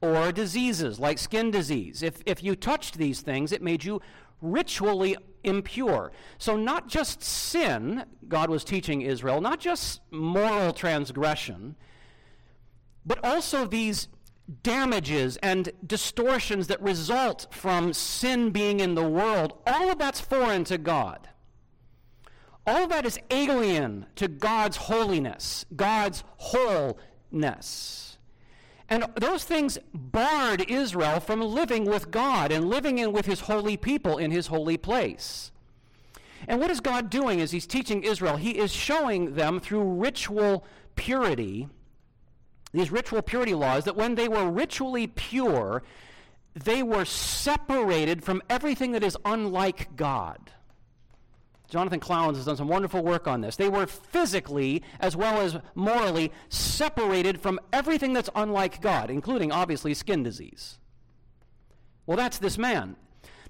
or 0.00 0.32
diseases 0.32 0.98
like 0.98 1.18
skin 1.18 1.50
disease. 1.50 2.02
If, 2.02 2.22
if 2.26 2.42
you 2.42 2.56
touched 2.56 2.98
these 2.98 3.20
things, 3.20 3.52
it 3.52 3.62
made 3.62 3.84
you 3.84 4.00
ritually 4.42 5.16
impure. 5.42 6.12
So, 6.38 6.56
not 6.56 6.88
just 6.88 7.22
sin, 7.22 8.04
God 8.28 8.50
was 8.50 8.64
teaching 8.64 9.02
Israel, 9.02 9.40
not 9.40 9.60
just 9.60 10.00
moral 10.10 10.72
transgression, 10.72 11.76
but 13.06 13.24
also 13.24 13.66
these 13.66 14.08
damages 14.62 15.36
and 15.38 15.70
distortions 15.86 16.66
that 16.66 16.82
result 16.82 17.46
from 17.50 17.92
sin 17.92 18.50
being 18.50 18.80
in 18.80 18.94
the 18.94 19.08
world, 19.08 19.58
all 19.66 19.90
of 19.90 19.98
that's 19.98 20.20
foreign 20.20 20.64
to 20.64 20.78
God. 20.78 21.28
All 22.66 22.84
of 22.84 22.90
that 22.90 23.04
is 23.04 23.18
alien 23.30 24.06
to 24.16 24.28
God's 24.28 24.76
holiness, 24.76 25.66
God's 25.74 26.24
wholeness. 26.36 28.18
And 28.88 29.06
those 29.16 29.44
things 29.44 29.78
barred 29.92 30.62
Israel 30.70 31.20
from 31.20 31.40
living 31.40 31.84
with 31.84 32.10
God 32.10 32.52
and 32.52 32.68
living 32.68 32.98
in 32.98 33.12
with 33.12 33.26
his 33.26 33.40
holy 33.40 33.76
people 33.76 34.18
in 34.18 34.30
his 34.30 34.48
holy 34.48 34.76
place. 34.76 35.52
And 36.46 36.60
what 36.60 36.70
is 36.70 36.80
God 36.80 37.08
doing 37.08 37.40
as 37.40 37.50
he's 37.50 37.66
teaching 37.66 38.02
Israel? 38.02 38.36
He 38.36 38.58
is 38.58 38.70
showing 38.72 39.34
them 39.34 39.60
through 39.60 39.82
ritual 39.82 40.64
purity 40.96 41.68
these 42.74 42.90
ritual 42.90 43.22
purity 43.22 43.54
laws, 43.54 43.84
that 43.84 43.96
when 43.96 44.14
they 44.14 44.28
were 44.28 44.50
ritually 44.50 45.06
pure, 45.06 45.82
they 46.54 46.82
were 46.82 47.04
separated 47.04 48.22
from 48.24 48.42
everything 48.50 48.92
that 48.92 49.02
is 49.02 49.16
unlike 49.24 49.96
God. 49.96 50.50
Jonathan 51.68 52.00
Klawans 52.00 52.36
has 52.36 52.44
done 52.44 52.56
some 52.56 52.68
wonderful 52.68 53.02
work 53.02 53.26
on 53.26 53.40
this. 53.40 53.56
They 53.56 53.68
were 53.68 53.86
physically, 53.86 54.82
as 55.00 55.16
well 55.16 55.40
as 55.40 55.56
morally, 55.74 56.30
separated 56.48 57.40
from 57.40 57.58
everything 57.72 58.12
that's 58.12 58.30
unlike 58.34 58.80
God, 58.80 59.10
including, 59.10 59.50
obviously, 59.50 59.94
skin 59.94 60.22
disease. 60.22 60.78
Well, 62.06 62.16
that's 62.16 62.38
this 62.38 62.58
man. 62.58 62.96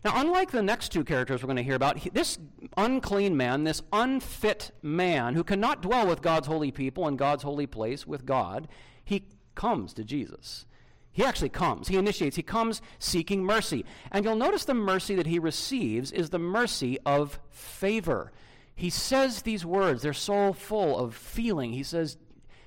Now, 0.04 0.20
unlike 0.20 0.50
the 0.50 0.62
next 0.62 0.90
two 0.90 1.02
characters 1.02 1.42
we're 1.42 1.48
going 1.48 1.56
to 1.56 1.62
hear 1.62 1.74
about, 1.74 1.98
he, 1.98 2.10
this 2.10 2.38
unclean 2.76 3.36
man, 3.36 3.64
this 3.64 3.82
unfit 3.92 4.70
man 4.82 5.34
who 5.34 5.42
cannot 5.42 5.82
dwell 5.82 6.06
with 6.06 6.22
God's 6.22 6.46
holy 6.46 6.70
people 6.70 7.08
in 7.08 7.16
God's 7.16 7.42
holy 7.42 7.66
place 7.66 8.06
with 8.06 8.26
God, 8.26 8.68
he 9.04 9.24
comes 9.54 9.92
to 9.94 10.04
Jesus. 10.04 10.66
He 11.12 11.24
actually 11.24 11.50
comes. 11.50 11.88
He 11.88 11.96
initiates. 11.96 12.34
He 12.34 12.42
comes 12.42 12.82
seeking 12.98 13.44
mercy. 13.44 13.84
And 14.10 14.24
you'll 14.24 14.34
notice 14.34 14.64
the 14.64 14.74
mercy 14.74 15.14
that 15.14 15.28
he 15.28 15.38
receives 15.38 16.10
is 16.10 16.30
the 16.30 16.40
mercy 16.40 16.98
of 17.06 17.38
favor. 17.50 18.32
he 18.74 18.90
says 18.90 19.42
these 19.42 19.64
words. 19.64 20.02
They're 20.02 20.12
so 20.12 20.52
full 20.52 20.98
of 20.98 21.14
feeling. 21.14 21.72
He 21.72 21.84
says, 21.84 22.16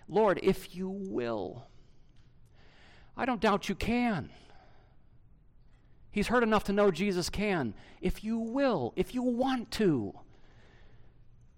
Lord, 0.07 0.39
if 0.41 0.73
you 0.73 0.87
will. 0.89 1.67
I 3.17 3.25
don't 3.25 3.41
doubt 3.41 3.67
you 3.67 3.75
can. 3.75 4.29
He's 6.11 6.27
heard 6.27 6.43
enough 6.43 6.63
to 6.65 6.73
know 6.73 6.89
Jesus 6.89 7.29
can. 7.29 7.73
If 7.99 8.23
you 8.23 8.39
will, 8.39 8.93
if 8.95 9.13
you 9.13 9.21
want 9.21 9.71
to, 9.71 10.13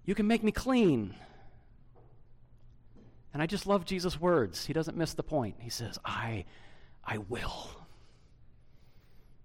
you 0.06 0.16
can 0.16 0.28
make 0.28 0.44
me 0.44 0.52
clean. 0.52 1.16
And 3.34 3.44
I 3.44 3.46
just 3.46 3.68
love 3.68 3.86
Jesus' 3.86 4.20
words. 4.20 4.66
He 4.66 4.74
doesn't 4.74 4.98
miss 4.98 5.14
the 5.14 5.24
point. 5.24 5.56
He 5.60 5.70
says, 5.70 6.00
I, 6.04 6.46
I 7.04 7.20
will. 7.20 7.70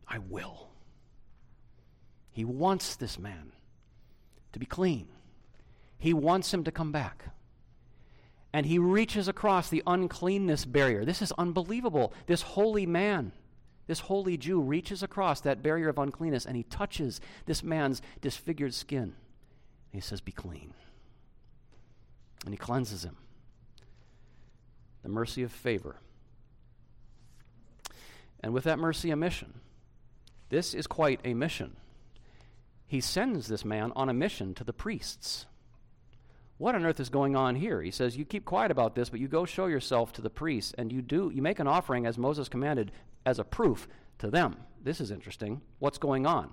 I 0.08 0.18
will. 0.18 0.68
He 2.32 2.44
wants 2.44 2.96
this 2.96 3.18
man 3.18 3.52
to 4.52 4.58
be 4.58 4.66
clean. 4.66 5.08
He 5.98 6.14
wants 6.14 6.52
him 6.52 6.64
to 6.64 6.72
come 6.72 6.92
back. 6.92 7.26
And 8.52 8.66
he 8.66 8.78
reaches 8.78 9.28
across 9.28 9.68
the 9.68 9.82
uncleanness 9.86 10.64
barrier. 10.64 11.04
This 11.04 11.20
is 11.22 11.32
unbelievable. 11.32 12.12
This 12.26 12.42
holy 12.42 12.86
man, 12.86 13.32
this 13.86 14.00
holy 14.00 14.36
Jew, 14.36 14.60
reaches 14.60 15.02
across 15.02 15.40
that 15.40 15.62
barrier 15.62 15.88
of 15.88 15.98
uncleanness 15.98 16.46
and 16.46 16.56
he 16.56 16.62
touches 16.62 17.20
this 17.46 17.62
man's 17.62 18.00
disfigured 18.20 18.72
skin. 18.72 19.14
He 19.92 20.00
says, 20.00 20.20
Be 20.20 20.32
clean. 20.32 20.72
And 22.44 22.54
he 22.54 22.58
cleanses 22.58 23.04
him 23.04 23.16
the 25.04 25.08
mercy 25.08 25.44
of 25.44 25.52
favor. 25.52 25.96
And 28.40 28.52
with 28.52 28.64
that 28.64 28.80
mercy, 28.80 29.10
a 29.10 29.16
mission. 29.16 29.54
This 30.48 30.74
is 30.74 30.86
quite 30.86 31.20
a 31.24 31.34
mission. 31.34 31.76
He 32.86 33.00
sends 33.00 33.46
this 33.46 33.64
man 33.64 33.92
on 33.94 34.08
a 34.08 34.14
mission 34.14 34.54
to 34.54 34.64
the 34.64 34.72
priests. 34.72 35.46
What 36.58 36.74
on 36.74 36.84
earth 36.84 37.00
is 37.00 37.08
going 37.08 37.36
on 37.36 37.54
here? 37.54 37.82
He 37.82 37.90
says, 37.90 38.16
You 38.16 38.24
keep 38.24 38.44
quiet 38.44 38.70
about 38.70 38.94
this, 38.94 39.10
but 39.10 39.20
you 39.20 39.28
go 39.28 39.44
show 39.44 39.66
yourself 39.66 40.12
to 40.14 40.22
the 40.22 40.30
priests, 40.30 40.74
and 40.78 40.92
you 40.92 41.02
do 41.02 41.30
you 41.34 41.42
make 41.42 41.58
an 41.58 41.66
offering 41.66 42.06
as 42.06 42.18
Moses 42.18 42.48
commanded 42.48 42.92
as 43.26 43.38
a 43.38 43.44
proof 43.44 43.88
to 44.18 44.30
them. 44.30 44.56
This 44.82 45.00
is 45.00 45.10
interesting. 45.10 45.60
What's 45.78 45.98
going 45.98 46.26
on? 46.26 46.50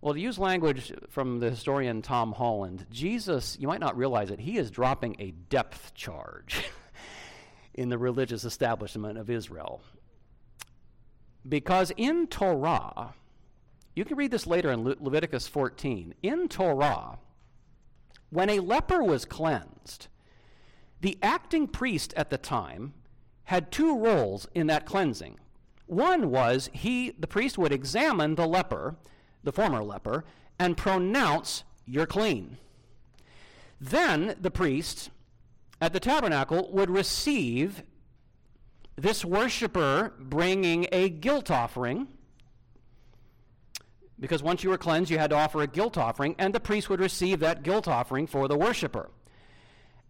Well, 0.00 0.14
to 0.14 0.20
use 0.20 0.38
language 0.38 0.92
from 1.10 1.40
the 1.40 1.50
historian 1.50 2.00
Tom 2.00 2.32
Holland, 2.32 2.86
Jesus, 2.90 3.58
you 3.60 3.68
might 3.68 3.80
not 3.80 3.98
realize 3.98 4.30
it, 4.30 4.40
he 4.40 4.56
is 4.56 4.70
dropping 4.70 5.16
a 5.18 5.32
depth 5.32 5.94
charge. 5.94 6.64
in 7.74 7.88
the 7.88 7.98
religious 7.98 8.44
establishment 8.44 9.18
of 9.18 9.30
Israel. 9.30 9.80
Because 11.48 11.92
in 11.96 12.26
Torah, 12.26 13.14
you 13.94 14.04
can 14.04 14.16
read 14.16 14.30
this 14.30 14.46
later 14.46 14.70
in 14.70 14.84
Le- 14.84 14.96
Leviticus 15.00 15.48
14. 15.48 16.14
In 16.22 16.48
Torah, 16.48 17.18
when 18.30 18.50
a 18.50 18.60
leper 18.60 19.02
was 19.02 19.24
cleansed, 19.24 20.08
the 21.00 21.18
acting 21.22 21.66
priest 21.66 22.12
at 22.16 22.30
the 22.30 22.38
time 22.38 22.94
had 23.44 23.72
two 23.72 23.98
roles 23.98 24.46
in 24.54 24.66
that 24.68 24.86
cleansing. 24.86 25.38
One 25.86 26.30
was 26.30 26.70
he, 26.72 27.10
the 27.18 27.26
priest, 27.26 27.58
would 27.58 27.72
examine 27.72 28.36
the 28.36 28.46
leper, 28.46 28.96
the 29.42 29.52
former 29.52 29.82
leper, 29.82 30.24
and 30.58 30.76
pronounce, 30.76 31.64
You're 31.84 32.06
clean. 32.06 32.58
Then 33.80 34.36
the 34.40 34.50
priest 34.50 35.10
at 35.80 35.92
the 35.92 36.00
tabernacle 36.00 36.70
would 36.72 36.90
receive 36.90 37.82
this 38.96 39.24
worshiper 39.24 40.12
bringing 40.18 40.86
a 40.92 41.08
guilt 41.08 41.50
offering. 41.50 42.08
Because 44.18 44.42
once 44.42 44.62
you 44.62 44.70
were 44.70 44.78
cleansed, 44.78 45.10
you 45.10 45.18
had 45.18 45.30
to 45.30 45.36
offer 45.36 45.62
a 45.62 45.66
guilt 45.66 45.96
offering, 45.96 46.34
and 46.38 46.54
the 46.54 46.60
priest 46.60 46.90
would 46.90 47.00
receive 47.00 47.40
that 47.40 47.62
guilt 47.62 47.88
offering 47.88 48.26
for 48.26 48.48
the 48.48 48.56
worshiper. 48.56 49.10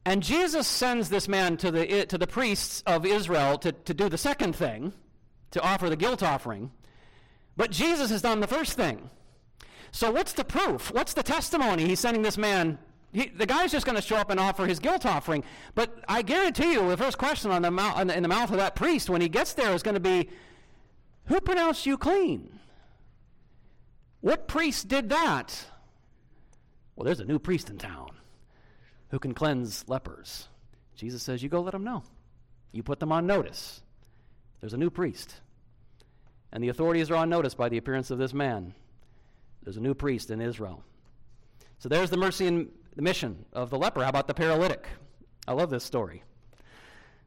And 0.04 0.22
Jesus 0.22 0.66
sends 0.66 1.08
this 1.08 1.28
man 1.28 1.56
to 1.58 1.70
the, 1.70 2.06
to 2.06 2.18
the 2.18 2.26
priests 2.26 2.82
of 2.86 3.06
Israel 3.06 3.58
to, 3.58 3.70
to 3.70 3.94
do 3.94 4.08
the 4.08 4.18
second 4.18 4.56
thing, 4.56 4.92
to 5.52 5.60
offer 5.60 5.88
the 5.88 5.96
guilt 5.96 6.22
offering. 6.22 6.72
But 7.56 7.70
Jesus 7.70 8.10
has 8.10 8.22
done 8.22 8.40
the 8.40 8.46
first 8.46 8.72
thing. 8.72 9.10
So, 9.92 10.10
what's 10.10 10.32
the 10.32 10.44
proof? 10.44 10.92
What's 10.92 11.14
the 11.14 11.22
testimony 11.22 11.86
he's 11.86 12.00
sending 12.00 12.22
this 12.22 12.38
man 12.38 12.78
he, 13.12 13.28
the 13.28 13.46
guy's 13.46 13.72
just 13.72 13.86
going 13.86 13.96
to 13.96 14.02
show 14.02 14.16
up 14.16 14.30
and 14.30 14.38
offer 14.38 14.66
his 14.66 14.78
guilt 14.78 15.04
offering. 15.04 15.42
But 15.74 15.98
I 16.08 16.22
guarantee 16.22 16.72
you, 16.72 16.88
the 16.88 16.96
first 16.96 17.18
question 17.18 17.50
on 17.50 17.62
the 17.62 17.70
mouth, 17.70 18.08
in 18.10 18.22
the 18.22 18.28
mouth 18.28 18.50
of 18.50 18.58
that 18.58 18.76
priest 18.76 19.10
when 19.10 19.20
he 19.20 19.28
gets 19.28 19.52
there 19.54 19.72
is 19.72 19.82
going 19.82 19.94
to 19.94 20.00
be, 20.00 20.28
Who 21.26 21.40
pronounced 21.40 21.86
you 21.86 21.98
clean? 21.98 22.60
What 24.20 24.46
priest 24.46 24.88
did 24.88 25.08
that? 25.08 25.64
Well, 26.94 27.04
there's 27.04 27.20
a 27.20 27.24
new 27.24 27.38
priest 27.38 27.70
in 27.70 27.78
town 27.78 28.10
who 29.08 29.18
can 29.18 29.34
cleanse 29.34 29.88
lepers. 29.88 30.46
Jesus 30.94 31.22
says, 31.22 31.42
You 31.42 31.48
go 31.48 31.62
let 31.62 31.72
them 31.72 31.84
know. 31.84 32.04
You 32.72 32.82
put 32.82 33.00
them 33.00 33.10
on 33.10 33.26
notice. 33.26 33.82
There's 34.60 34.74
a 34.74 34.78
new 34.78 34.90
priest. 34.90 35.34
And 36.52 36.62
the 36.62 36.68
authorities 36.68 37.10
are 37.10 37.16
on 37.16 37.30
notice 37.30 37.54
by 37.54 37.68
the 37.68 37.78
appearance 37.78 38.10
of 38.10 38.18
this 38.18 38.34
man. 38.34 38.74
There's 39.62 39.76
a 39.76 39.80
new 39.80 39.94
priest 39.94 40.30
in 40.30 40.40
Israel. 40.40 40.84
So 41.78 41.88
there's 41.88 42.10
the 42.10 42.16
mercy 42.16 42.46
and 42.46 42.70
the 42.96 43.02
mission 43.02 43.44
of 43.52 43.70
the 43.70 43.78
leper. 43.78 44.02
How 44.02 44.08
about 44.08 44.26
the 44.26 44.34
paralytic? 44.34 44.86
I 45.46 45.52
love 45.52 45.70
this 45.70 45.84
story. 45.84 46.22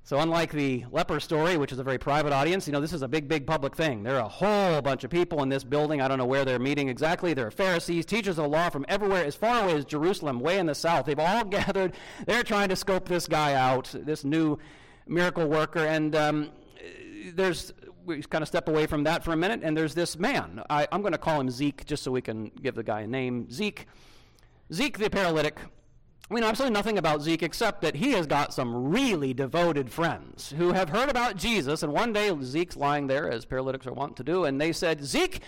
So, 0.06 0.19
unlike 0.19 0.52
the 0.52 0.84
leper 0.91 1.21
story, 1.21 1.56
which 1.56 1.71
is 1.71 1.80
a 1.80 1.84
very 1.84 1.97
private 1.97 2.34
audience, 2.34 2.67
you 2.67 2.73
know, 2.73 2.82
this 2.82 2.91
is 2.91 3.04
a 3.04 3.08
big, 3.08 3.30
big 3.30 3.47
public 3.47 3.73
thing. 3.73 4.04
There 4.04 4.17
are 4.17 4.26
a 4.26 4.28
whole 4.28 4.82
bunch 4.82 5.06
of 5.06 5.10
people 5.10 5.41
in 5.43 5.47
this 5.47 5.63
building. 5.63 6.02
I 6.02 6.10
don't 6.10 6.17
know 6.17 6.26
where 6.26 6.43
they're 6.43 6.60
meeting 6.60 6.89
exactly. 6.89 7.34
There 7.34 7.47
are 7.47 7.52
Pharisees, 7.52 8.06
teachers 8.06 8.38
of 8.38 8.43
the 8.43 8.49
law 8.49 8.69
from 8.69 8.86
everywhere, 8.89 9.23
as 9.23 9.34
far 9.34 9.63
away 9.63 9.76
as 9.78 9.86
Jerusalem, 9.86 10.41
way 10.41 10.60
in 10.60 10.65
the 10.65 10.76
south. 10.76 11.06
They've 11.06 11.17
all 11.17 11.45
gathered. 11.60 11.93
They're 12.28 12.43
trying 12.43 12.67
to 12.67 12.76
scope 12.76 13.08
this 13.08 13.28
guy 13.28 13.54
out, 13.54 13.95
this 13.95 14.26
new 14.26 14.58
miracle 15.08 15.47
worker. 15.47 15.86
And 15.86 16.13
um, 16.17 16.52
there's, 17.34 17.71
we 18.06 18.21
kind 18.23 18.41
of 18.41 18.49
step 18.49 18.67
away 18.67 18.88
from 18.88 19.06
that 19.06 19.23
for 19.23 19.32
a 19.32 19.38
minute, 19.38 19.62
and 19.63 19.76
there's 19.76 19.95
this 19.95 20.19
man. 20.19 20.62
I, 20.69 20.86
I'm 20.91 21.02
going 21.02 21.13
to 21.13 21.17
call 21.17 21.39
him 21.39 21.49
Zeke 21.49 21.86
just 21.86 22.04
so 22.04 22.12
we 22.12 22.21
can 22.21 22.52
give 22.62 22.76
the 22.76 22.84
guy 22.84 23.02
a 23.02 23.08
name. 23.08 23.49
Zeke 23.49 23.88
Zeke 24.73 24.97
the 24.97 25.09
paralytic, 25.09 25.59
we 26.29 26.41
know 26.41 26.47
absolutely 26.47 26.73
nothing 26.73 26.97
about 26.97 27.21
Zeke 27.21 27.43
except 27.43 27.81
that 27.83 27.95
he 27.95 28.13
has 28.13 28.25
got 28.25 28.53
some 28.53 28.89
really 28.89 29.33
devoted 29.33 29.91
friends 29.91 30.51
who 30.57 30.73
have 30.73 30.89
heard 30.89 31.09
about 31.09 31.36
Jesus. 31.36 31.83
And 31.83 31.93
one 31.93 32.12
day 32.12 32.36
Zeke's 32.41 32.75
lying 32.75 33.05
there, 33.05 33.29
as 33.29 33.45
paralytics 33.45 33.86
are 33.86 33.93
wont 33.93 34.17
to 34.17 34.23
do, 34.23 34.45
and 34.45 34.59
they 34.59 34.71
said, 34.71 35.03
Zeke, 35.03 35.41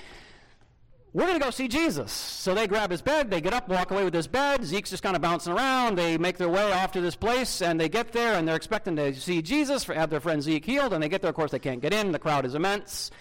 we're 1.11 1.25
going 1.25 1.39
to 1.39 1.43
go 1.43 1.49
see 1.49 1.67
Jesus. 1.67 2.11
So 2.11 2.53
they 2.53 2.67
grab 2.67 2.91
his 2.91 3.01
bed, 3.01 3.31
they 3.31 3.41
get 3.41 3.53
up, 3.53 3.67
walk 3.67 3.89
away 3.89 4.03
with 4.03 4.13
his 4.13 4.27
bed. 4.27 4.63
Zeke's 4.63 4.89
just 4.89 5.01
kind 5.01 5.15
of 5.15 5.21
bouncing 5.21 5.53
around. 5.53 5.97
They 5.97 6.17
make 6.17 6.37
their 6.37 6.49
way 6.49 6.73
off 6.73 6.91
to 6.91 7.01
this 7.01 7.15
place, 7.15 7.61
and 7.61 7.79
they 7.79 7.89
get 7.89 8.11
there, 8.11 8.35
and 8.35 8.47
they're 8.47 8.57
expecting 8.57 8.97
to 8.97 9.13
see 9.15 9.41
Jesus, 9.41 9.85
have 9.85 10.09
their 10.09 10.19
friend 10.19 10.43
Zeke 10.43 10.65
healed. 10.65 10.93
And 10.93 11.01
they 11.01 11.09
get 11.09 11.21
there, 11.21 11.29
of 11.29 11.35
course, 11.35 11.51
they 11.51 11.59
can't 11.59 11.81
get 11.81 11.93
in. 11.93 12.11
The 12.11 12.19
crowd 12.19 12.45
is 12.45 12.53
immense. 12.53 13.11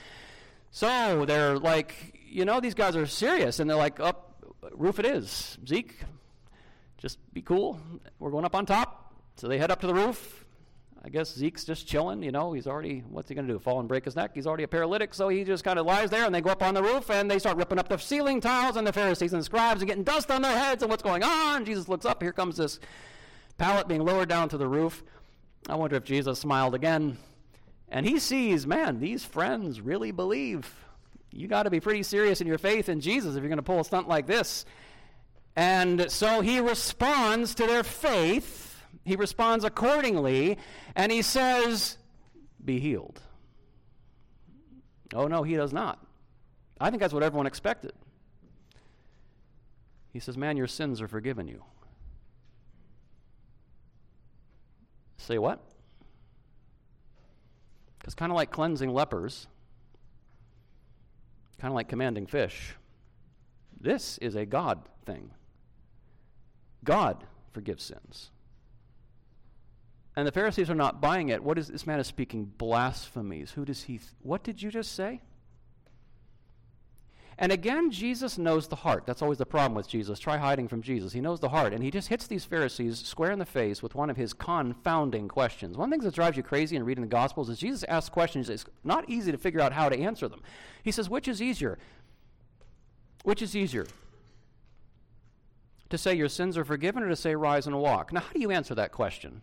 So 0.72 1.24
they're 1.24 1.56
like, 1.56 2.18
you 2.28 2.44
know, 2.44 2.58
these 2.58 2.74
guys 2.74 2.96
are 2.96 3.06
serious. 3.06 3.60
And 3.60 3.70
they're 3.70 3.76
like, 3.76 4.00
up. 4.00 4.22
Oh, 4.22 4.23
roof 4.72 4.98
it 4.98 5.07
is. 5.07 5.59
Zeke, 5.66 6.00
just 6.98 7.18
be 7.33 7.42
cool. 7.42 7.81
We're 8.18 8.31
going 8.31 8.44
up 8.44 8.55
on 8.55 8.66
top. 8.66 9.14
So 9.37 9.48
they 9.48 9.59
head 9.59 9.70
up 9.70 9.81
to 9.81 9.87
the 9.87 9.94
roof. 9.94 10.44
I 11.05 11.11
guess 11.11 11.35
Zeke's 11.35 11.64
just 11.64 11.87
chilling, 11.87 12.22
you 12.22 12.33
know. 12.33 12.55
He's 12.55 12.66
already, 12.66 13.05
what's 13.11 13.29
he 13.29 13.35
going 13.35 13.46
to 13.46 13.53
do? 13.53 13.59
Fall 13.59 13.79
and 13.79 13.87
break 13.87 14.07
his 14.07 14.16
neck? 14.16 14.31
He's 14.33 14.46
already 14.46 14.62
a 14.62 14.68
paralytic, 14.68 15.12
so 15.12 15.29
he 15.29 15.44
just 15.44 15.62
kind 15.62 15.79
of 15.79 15.85
lies 15.85 16.09
there, 16.09 16.24
and 16.24 16.35
they 16.35 16.40
go 16.40 16.48
up 16.48 16.62
on 16.62 16.72
the 16.72 16.83
roof, 16.83 17.11
and 17.11 17.31
they 17.31 17.38
start 17.38 17.59
ripping 17.59 17.79
up 17.79 17.88
the 17.88 17.98
ceiling 17.98 18.40
tiles, 18.40 18.77
and 18.77 18.87
the 18.87 18.92
Pharisees 18.92 19.35
and 19.35 19.40
the 19.40 19.44
scribes 19.44 19.83
are 19.83 19.87
getting 19.87 20.03
dust 20.03 20.31
on 20.31 20.40
their 20.40 20.57
heads, 20.57 20.83
and 20.83 20.88
what's 20.88 21.03
going 21.03 21.22
on? 21.22 21.66
Jesus 21.66 21.88
looks 21.88 22.07
up. 22.07 22.22
Here 22.22 22.33
comes 22.33 22.57
this 22.57 22.81
pallet 23.59 23.87
being 23.87 24.03
lowered 24.03 24.31
down 24.31 24.48
to 24.48 24.57
the 24.57 24.66
roof. 24.66 25.03
I 25.68 25.74
wonder 25.74 25.96
if 25.96 26.05
Jesus 26.05 26.38
smiled 26.38 26.74
again. 26.74 27.18
And 27.90 28.07
he 28.07 28.18
sees, 28.18 28.66
man, 28.66 28.98
these 28.98 29.27
friends 29.27 29.83
really 29.83 30.11
believe 30.11 30.83
you 31.34 31.48
got 31.48 31.64
to 31.64 31.70
be 31.70 31.80
pretty 31.80 32.04
serious 32.04 32.40
in 32.40 32.46
your 32.46 32.58
faith 32.58 32.88
in 32.88 33.00
Jesus 33.00 33.34
if 33.34 33.42
you're 33.42 33.48
going 33.48 33.56
to 33.56 33.62
pull 33.62 33.80
a 33.80 33.84
stunt 33.84 34.08
like 34.08 34.26
this. 34.26 34.64
And 35.56 36.10
so 36.10 36.40
he 36.40 36.60
responds 36.60 37.56
to 37.56 37.66
their 37.66 37.82
faith. 37.82 38.80
He 39.04 39.16
responds 39.16 39.64
accordingly, 39.64 40.58
and 40.94 41.10
he 41.10 41.22
says, 41.22 41.98
Be 42.64 42.78
healed. 42.78 43.20
Oh, 45.12 45.26
no, 45.26 45.42
he 45.42 45.54
does 45.54 45.72
not. 45.72 46.04
I 46.80 46.90
think 46.90 47.00
that's 47.00 47.12
what 47.12 47.22
everyone 47.22 47.46
expected. 47.46 47.92
He 50.12 50.20
says, 50.20 50.36
Man, 50.36 50.56
your 50.56 50.68
sins 50.68 51.02
are 51.02 51.08
forgiven 51.08 51.48
you. 51.48 51.64
Say 55.18 55.38
what? 55.38 55.60
Because, 57.98 58.14
kind 58.14 58.30
of 58.30 58.36
like 58.36 58.50
cleansing 58.50 58.90
lepers, 58.90 59.48
kind 61.64 61.72
of 61.72 61.77
like 61.77 61.88
commanding 61.88 62.27
fish. 62.27 62.74
This 63.81 64.18
is 64.18 64.35
a 64.35 64.44
God 64.44 64.87
thing. 65.07 65.31
God 66.85 67.24
forgives 67.55 67.85
sins. 67.85 68.33
And 70.14 70.27
the 70.27 70.33
Pharisees 70.33 70.68
are 70.68 70.74
not 70.74 71.00
buying 71.00 71.31
it. 71.31 71.42
What 71.42 71.57
is 71.57 71.68
this 71.68 71.87
man 71.87 72.00
is 72.00 72.07
speaking 72.07 72.53
blasphemies? 72.59 73.53
Who 73.53 73.64
does 73.64 73.85
he 73.85 73.96
th- 73.96 74.11
What 74.20 74.44
did 74.44 74.61
you 74.61 74.70
just 74.70 74.94
say? 74.94 75.22
And 77.38 77.50
again, 77.50 77.90
Jesus 77.90 78.38
knows 78.38 78.68
the 78.68 78.76
heart. 78.76 79.04
That's 79.06 79.22
always 79.22 79.38
the 79.38 79.46
problem 79.46 79.74
with 79.74 79.88
Jesus. 79.88 80.18
Try 80.18 80.36
hiding 80.36 80.68
from 80.68 80.82
Jesus. 80.82 81.12
He 81.12 81.20
knows 81.20 81.40
the 81.40 81.48
heart. 81.48 81.72
And 81.72 81.82
he 81.82 81.90
just 81.90 82.08
hits 82.08 82.26
these 82.26 82.44
Pharisees 82.44 82.98
square 83.00 83.32
in 83.32 83.38
the 83.38 83.44
face 83.44 83.82
with 83.82 83.94
one 83.94 84.08
of 84.08 84.16
his 84.16 84.32
confounding 84.32 85.26
questions. 85.26 85.76
One 85.76 85.86
of 85.86 85.90
the 85.90 85.94
things 85.94 86.04
that 86.04 86.14
drives 86.14 86.36
you 86.36 86.42
crazy 86.42 86.76
in 86.76 86.84
reading 86.84 87.02
the 87.02 87.08
Gospels 87.08 87.48
is 87.48 87.58
Jesus 87.58 87.84
asks 87.84 88.08
questions. 88.08 88.48
It's 88.48 88.64
not 88.84 89.08
easy 89.08 89.32
to 89.32 89.38
figure 89.38 89.60
out 89.60 89.72
how 89.72 89.88
to 89.88 89.98
answer 89.98 90.28
them. 90.28 90.42
He 90.82 90.92
says, 90.92 91.10
Which 91.10 91.26
is 91.26 91.42
easier? 91.42 91.78
Which 93.24 93.42
is 93.42 93.56
easier? 93.56 93.86
To 95.90 95.98
say 95.98 96.14
your 96.14 96.28
sins 96.28 96.56
are 96.56 96.64
forgiven 96.64 97.02
or 97.02 97.08
to 97.08 97.16
say 97.16 97.34
rise 97.34 97.66
and 97.66 97.78
walk? 97.78 98.12
Now, 98.12 98.20
how 98.20 98.32
do 98.32 98.40
you 98.40 98.50
answer 98.50 98.74
that 98.74 98.92
question? 98.92 99.42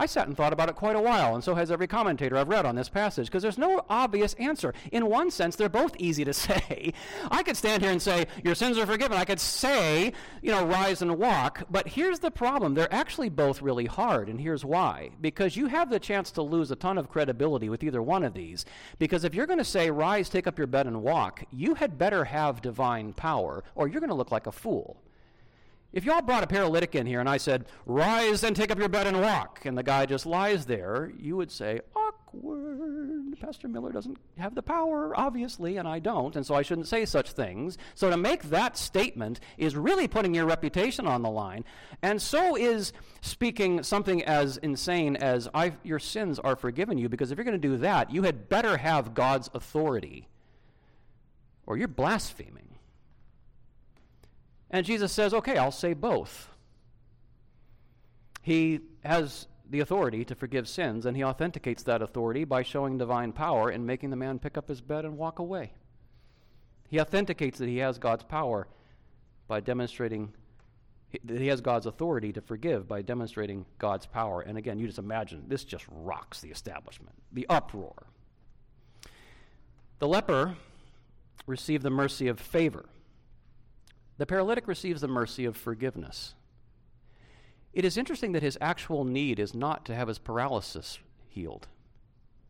I 0.00 0.06
sat 0.06 0.28
and 0.28 0.34
thought 0.34 0.54
about 0.54 0.70
it 0.70 0.76
quite 0.76 0.96
a 0.96 1.00
while, 1.00 1.34
and 1.34 1.44
so 1.44 1.54
has 1.54 1.70
every 1.70 1.86
commentator 1.86 2.38
I've 2.38 2.48
read 2.48 2.64
on 2.64 2.74
this 2.74 2.88
passage, 2.88 3.26
because 3.26 3.42
there's 3.42 3.58
no 3.58 3.84
obvious 3.90 4.32
answer. 4.38 4.72
In 4.90 5.10
one 5.10 5.30
sense, 5.30 5.56
they're 5.56 5.68
both 5.68 5.94
easy 5.98 6.24
to 6.24 6.32
say. 6.46 6.94
I 7.30 7.42
could 7.42 7.54
stand 7.54 7.82
here 7.82 7.92
and 7.92 8.00
say, 8.00 8.26
Your 8.42 8.54
sins 8.54 8.78
are 8.78 8.86
forgiven. 8.86 9.18
I 9.18 9.26
could 9.26 9.38
say, 9.38 10.14
you 10.40 10.52
know, 10.52 10.64
rise 10.64 11.02
and 11.02 11.18
walk. 11.18 11.64
But 11.68 11.86
here's 11.86 12.20
the 12.20 12.30
problem 12.30 12.72
they're 12.72 12.90
actually 12.90 13.28
both 13.28 13.60
really 13.60 13.84
hard, 13.84 14.30
and 14.30 14.40
here's 14.40 14.64
why. 14.64 15.10
Because 15.20 15.54
you 15.54 15.66
have 15.66 15.90
the 15.90 16.00
chance 16.00 16.30
to 16.30 16.40
lose 16.40 16.70
a 16.70 16.76
ton 16.76 16.96
of 16.96 17.10
credibility 17.10 17.68
with 17.68 17.84
either 17.84 18.00
one 18.00 18.24
of 18.24 18.32
these. 18.32 18.64
Because 18.98 19.24
if 19.24 19.34
you're 19.34 19.46
going 19.46 19.58
to 19.58 19.64
say, 19.66 19.90
Rise, 19.90 20.30
take 20.30 20.46
up 20.46 20.56
your 20.56 20.66
bed 20.66 20.86
and 20.86 21.02
walk, 21.02 21.44
you 21.52 21.74
had 21.74 21.98
better 21.98 22.24
have 22.24 22.62
divine 22.62 23.12
power, 23.12 23.64
or 23.74 23.86
you're 23.86 24.00
going 24.00 24.08
to 24.08 24.16
look 24.16 24.32
like 24.32 24.46
a 24.46 24.52
fool. 24.52 24.96
If 25.92 26.04
y'all 26.04 26.22
brought 26.22 26.44
a 26.44 26.46
paralytic 26.46 26.94
in 26.94 27.06
here 27.06 27.18
and 27.18 27.28
I 27.28 27.36
said, 27.36 27.66
Rise 27.84 28.44
and 28.44 28.54
take 28.54 28.70
up 28.70 28.78
your 28.78 28.88
bed 28.88 29.08
and 29.08 29.20
walk, 29.20 29.64
and 29.64 29.76
the 29.76 29.82
guy 29.82 30.06
just 30.06 30.24
lies 30.24 30.66
there, 30.66 31.10
you 31.18 31.36
would 31.36 31.50
say, 31.50 31.80
Awkward. 31.96 33.36
Pastor 33.40 33.66
Miller 33.66 33.90
doesn't 33.90 34.18
have 34.38 34.54
the 34.54 34.62
power, 34.62 35.18
obviously, 35.18 35.78
and 35.78 35.88
I 35.88 35.98
don't, 35.98 36.36
and 36.36 36.46
so 36.46 36.54
I 36.54 36.62
shouldn't 36.62 36.86
say 36.86 37.04
such 37.04 37.32
things. 37.32 37.76
So 37.96 38.08
to 38.08 38.16
make 38.16 38.44
that 38.44 38.76
statement 38.76 39.40
is 39.58 39.74
really 39.74 40.06
putting 40.06 40.32
your 40.32 40.46
reputation 40.46 41.08
on 41.08 41.22
the 41.22 41.30
line, 41.30 41.64
and 42.02 42.22
so 42.22 42.56
is 42.56 42.92
speaking 43.20 43.82
something 43.82 44.22
as 44.24 44.58
insane 44.58 45.16
as, 45.16 45.48
Your 45.82 45.98
sins 45.98 46.38
are 46.38 46.54
forgiven 46.54 46.98
you, 46.98 47.08
because 47.08 47.32
if 47.32 47.38
you're 47.38 47.44
going 47.44 47.60
to 47.60 47.68
do 47.68 47.78
that, 47.78 48.12
you 48.12 48.22
had 48.22 48.48
better 48.48 48.76
have 48.76 49.12
God's 49.14 49.50
authority, 49.54 50.28
or 51.66 51.76
you're 51.76 51.88
blaspheming. 51.88 52.69
And 54.70 54.86
Jesus 54.86 55.12
says, 55.12 55.34
okay, 55.34 55.56
I'll 55.56 55.72
say 55.72 55.94
both. 55.94 56.48
He 58.42 58.80
has 59.04 59.46
the 59.68 59.80
authority 59.80 60.24
to 60.24 60.34
forgive 60.34 60.68
sins, 60.68 61.06
and 61.06 61.16
he 61.16 61.24
authenticates 61.24 61.82
that 61.84 62.02
authority 62.02 62.44
by 62.44 62.62
showing 62.62 62.98
divine 62.98 63.32
power 63.32 63.68
and 63.68 63.86
making 63.86 64.10
the 64.10 64.16
man 64.16 64.38
pick 64.38 64.56
up 64.56 64.68
his 64.68 64.80
bed 64.80 65.04
and 65.04 65.16
walk 65.16 65.38
away. 65.38 65.72
He 66.88 67.00
authenticates 67.00 67.58
that 67.58 67.68
he 67.68 67.78
has 67.78 67.98
God's 67.98 68.24
power 68.24 68.66
by 69.46 69.60
demonstrating 69.60 70.32
that 71.24 71.40
he 71.40 71.48
has 71.48 71.60
God's 71.60 71.86
authority 71.86 72.32
to 72.32 72.40
forgive 72.40 72.86
by 72.86 73.02
demonstrating 73.02 73.66
God's 73.78 74.06
power. 74.06 74.42
And 74.42 74.56
again, 74.56 74.78
you 74.78 74.86
just 74.86 74.98
imagine 74.98 75.44
this 75.48 75.64
just 75.64 75.84
rocks 75.90 76.40
the 76.40 76.50
establishment, 76.50 77.16
the 77.32 77.46
uproar. 77.48 78.06
The 79.98 80.06
leper 80.06 80.56
received 81.46 81.82
the 81.82 81.90
mercy 81.90 82.28
of 82.28 82.38
favor. 82.38 82.86
The 84.20 84.26
paralytic 84.26 84.68
receives 84.68 85.00
the 85.00 85.08
mercy 85.08 85.46
of 85.46 85.56
forgiveness. 85.56 86.34
It 87.72 87.86
is 87.86 87.96
interesting 87.96 88.32
that 88.32 88.42
his 88.42 88.58
actual 88.60 89.02
need 89.02 89.38
is 89.38 89.54
not 89.54 89.86
to 89.86 89.94
have 89.94 90.08
his 90.08 90.18
paralysis 90.18 90.98
healed, 91.30 91.68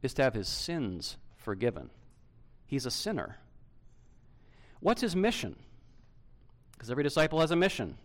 is 0.02 0.12
to 0.14 0.24
have 0.24 0.34
his 0.34 0.48
sins 0.48 1.16
forgiven. 1.36 1.90
He's 2.66 2.86
a 2.86 2.90
sinner. 2.90 3.38
What's 4.80 5.00
his 5.00 5.14
mission? 5.14 5.54
Because 6.72 6.90
every 6.90 7.04
disciple 7.04 7.38
has 7.38 7.52
a 7.52 7.56
mission. 7.56 7.96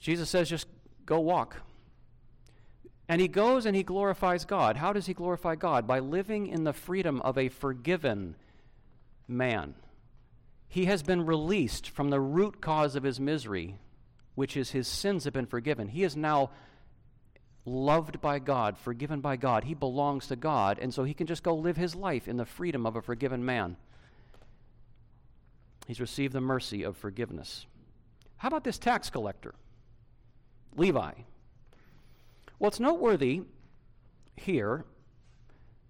Jesus 0.00 0.28
says, 0.28 0.48
just 0.48 0.66
go 1.06 1.20
walk. 1.20 1.62
And 3.08 3.20
he 3.20 3.28
goes 3.28 3.64
and 3.64 3.76
he 3.76 3.84
glorifies 3.84 4.44
God. 4.44 4.76
How 4.76 4.92
does 4.92 5.06
he 5.06 5.14
glorify 5.14 5.54
God? 5.54 5.86
By 5.86 6.00
living 6.00 6.48
in 6.48 6.64
the 6.64 6.72
freedom 6.72 7.20
of 7.20 7.38
a 7.38 7.48
forgiven 7.48 8.34
man 9.28 9.76
he 10.68 10.84
has 10.84 11.02
been 11.02 11.24
released 11.24 11.88
from 11.88 12.10
the 12.10 12.20
root 12.20 12.60
cause 12.60 12.94
of 12.94 13.02
his 13.02 13.18
misery, 13.18 13.78
which 14.34 14.56
is 14.56 14.70
his 14.70 14.86
sins 14.86 15.24
have 15.24 15.32
been 15.32 15.46
forgiven. 15.46 15.88
He 15.88 16.04
is 16.04 16.16
now 16.16 16.50
loved 17.64 18.20
by 18.20 18.38
God, 18.38 18.76
forgiven 18.76 19.20
by 19.20 19.36
God. 19.36 19.64
He 19.64 19.74
belongs 19.74 20.26
to 20.28 20.36
God, 20.36 20.78
and 20.78 20.92
so 20.92 21.04
he 21.04 21.14
can 21.14 21.26
just 21.26 21.42
go 21.42 21.54
live 21.54 21.76
his 21.76 21.94
life 21.94 22.28
in 22.28 22.36
the 22.36 22.44
freedom 22.44 22.86
of 22.86 22.96
a 22.96 23.02
forgiven 23.02 23.44
man. 23.44 23.76
He's 25.86 26.00
received 26.00 26.34
the 26.34 26.40
mercy 26.40 26.82
of 26.82 26.96
forgiveness. 26.96 27.66
How 28.36 28.48
about 28.48 28.64
this 28.64 28.78
tax 28.78 29.08
collector, 29.08 29.54
Levi? 30.76 31.12
Well, 32.58 32.68
it's 32.68 32.80
noteworthy 32.80 33.42
here. 34.36 34.84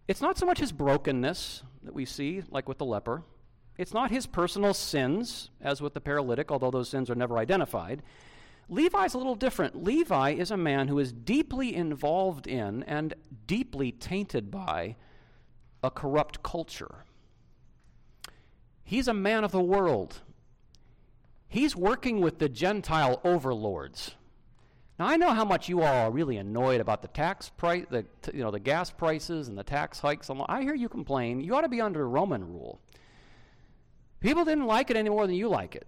It's 0.07 0.21
not 0.21 0.39
so 0.39 0.47
much 0.47 0.61
his 0.61 0.73
brokenness 0.73 1.63
that 1.83 1.95
we 1.95 2.05
see, 2.05 2.43
like 2.51 2.69
with 2.69 2.79
the 2.79 2.85
leper. 2.85 3.23
It's 3.79 3.95
not 3.95 4.11
his 4.11 4.27
personal 4.27 4.75
sins, 4.75 5.51
as 5.61 5.81
with 5.81 5.95
the 5.95 6.01
paralytic, 6.01 6.51
although 6.51 6.73
those 6.73 6.89
sins 6.89 7.09
are 7.09 7.15
never 7.15 7.39
identified. 7.39 8.03
Levi's 8.69 9.15
a 9.15 9.19
little 9.19 9.37
different. 9.37 9.83
Levi 9.83 10.33
is 10.33 10.51
a 10.51 10.57
man 10.57 10.89
who 10.89 10.99
is 10.99 11.13
deeply 11.13 11.75
involved 11.75 12.47
in 12.47 12.83
and 12.83 13.15
deeply 13.47 13.93
tainted 13.93 14.51
by 14.51 14.97
a 15.83 15.91
corrupt 15.91 16.43
culture. 16.43 17.05
He's 18.83 19.09
a 19.09 19.15
man 19.15 19.45
of 19.45 19.53
the 19.53 19.63
world. 19.63 20.23
He's 21.47 21.77
working 21.77 22.21
with 22.21 22.41
the 22.41 22.49
Gentile 22.49 23.21
overlords. 23.25 24.17
Now 24.99 25.07
I 25.07 25.17
know 25.17 25.33
how 25.33 25.45
much 25.45 25.69
you 25.69 25.83
all 25.83 26.07
are 26.07 26.11
really 26.11 26.37
annoyed 26.37 26.81
about 26.81 27.03
the 27.03 27.09
tax 27.09 27.49
price, 27.49 27.87
the 27.89 28.05
you 28.35 28.43
know 28.43 28.51
the 28.51 28.59
gas 28.59 28.91
prices 28.91 29.49
and 29.49 29.57
the 29.57 29.63
tax 29.63 30.01
hikes. 30.01 30.29
I 30.49 30.63
hear 30.63 30.75
you 30.75 30.89
complain. 30.89 31.41
You 31.41 31.55
ought 31.55 31.61
to 31.61 31.69
be 31.69 31.81
under 31.81 32.09
Roman 32.09 32.45
rule. 32.45 32.81
People 34.21 34.45
didn't 34.45 34.67
like 34.67 34.91
it 34.91 34.97
any 34.97 35.11
more 35.11 35.27
than 35.27 35.37
you 35.37 35.49
like 35.49 35.75
it. 35.75 35.87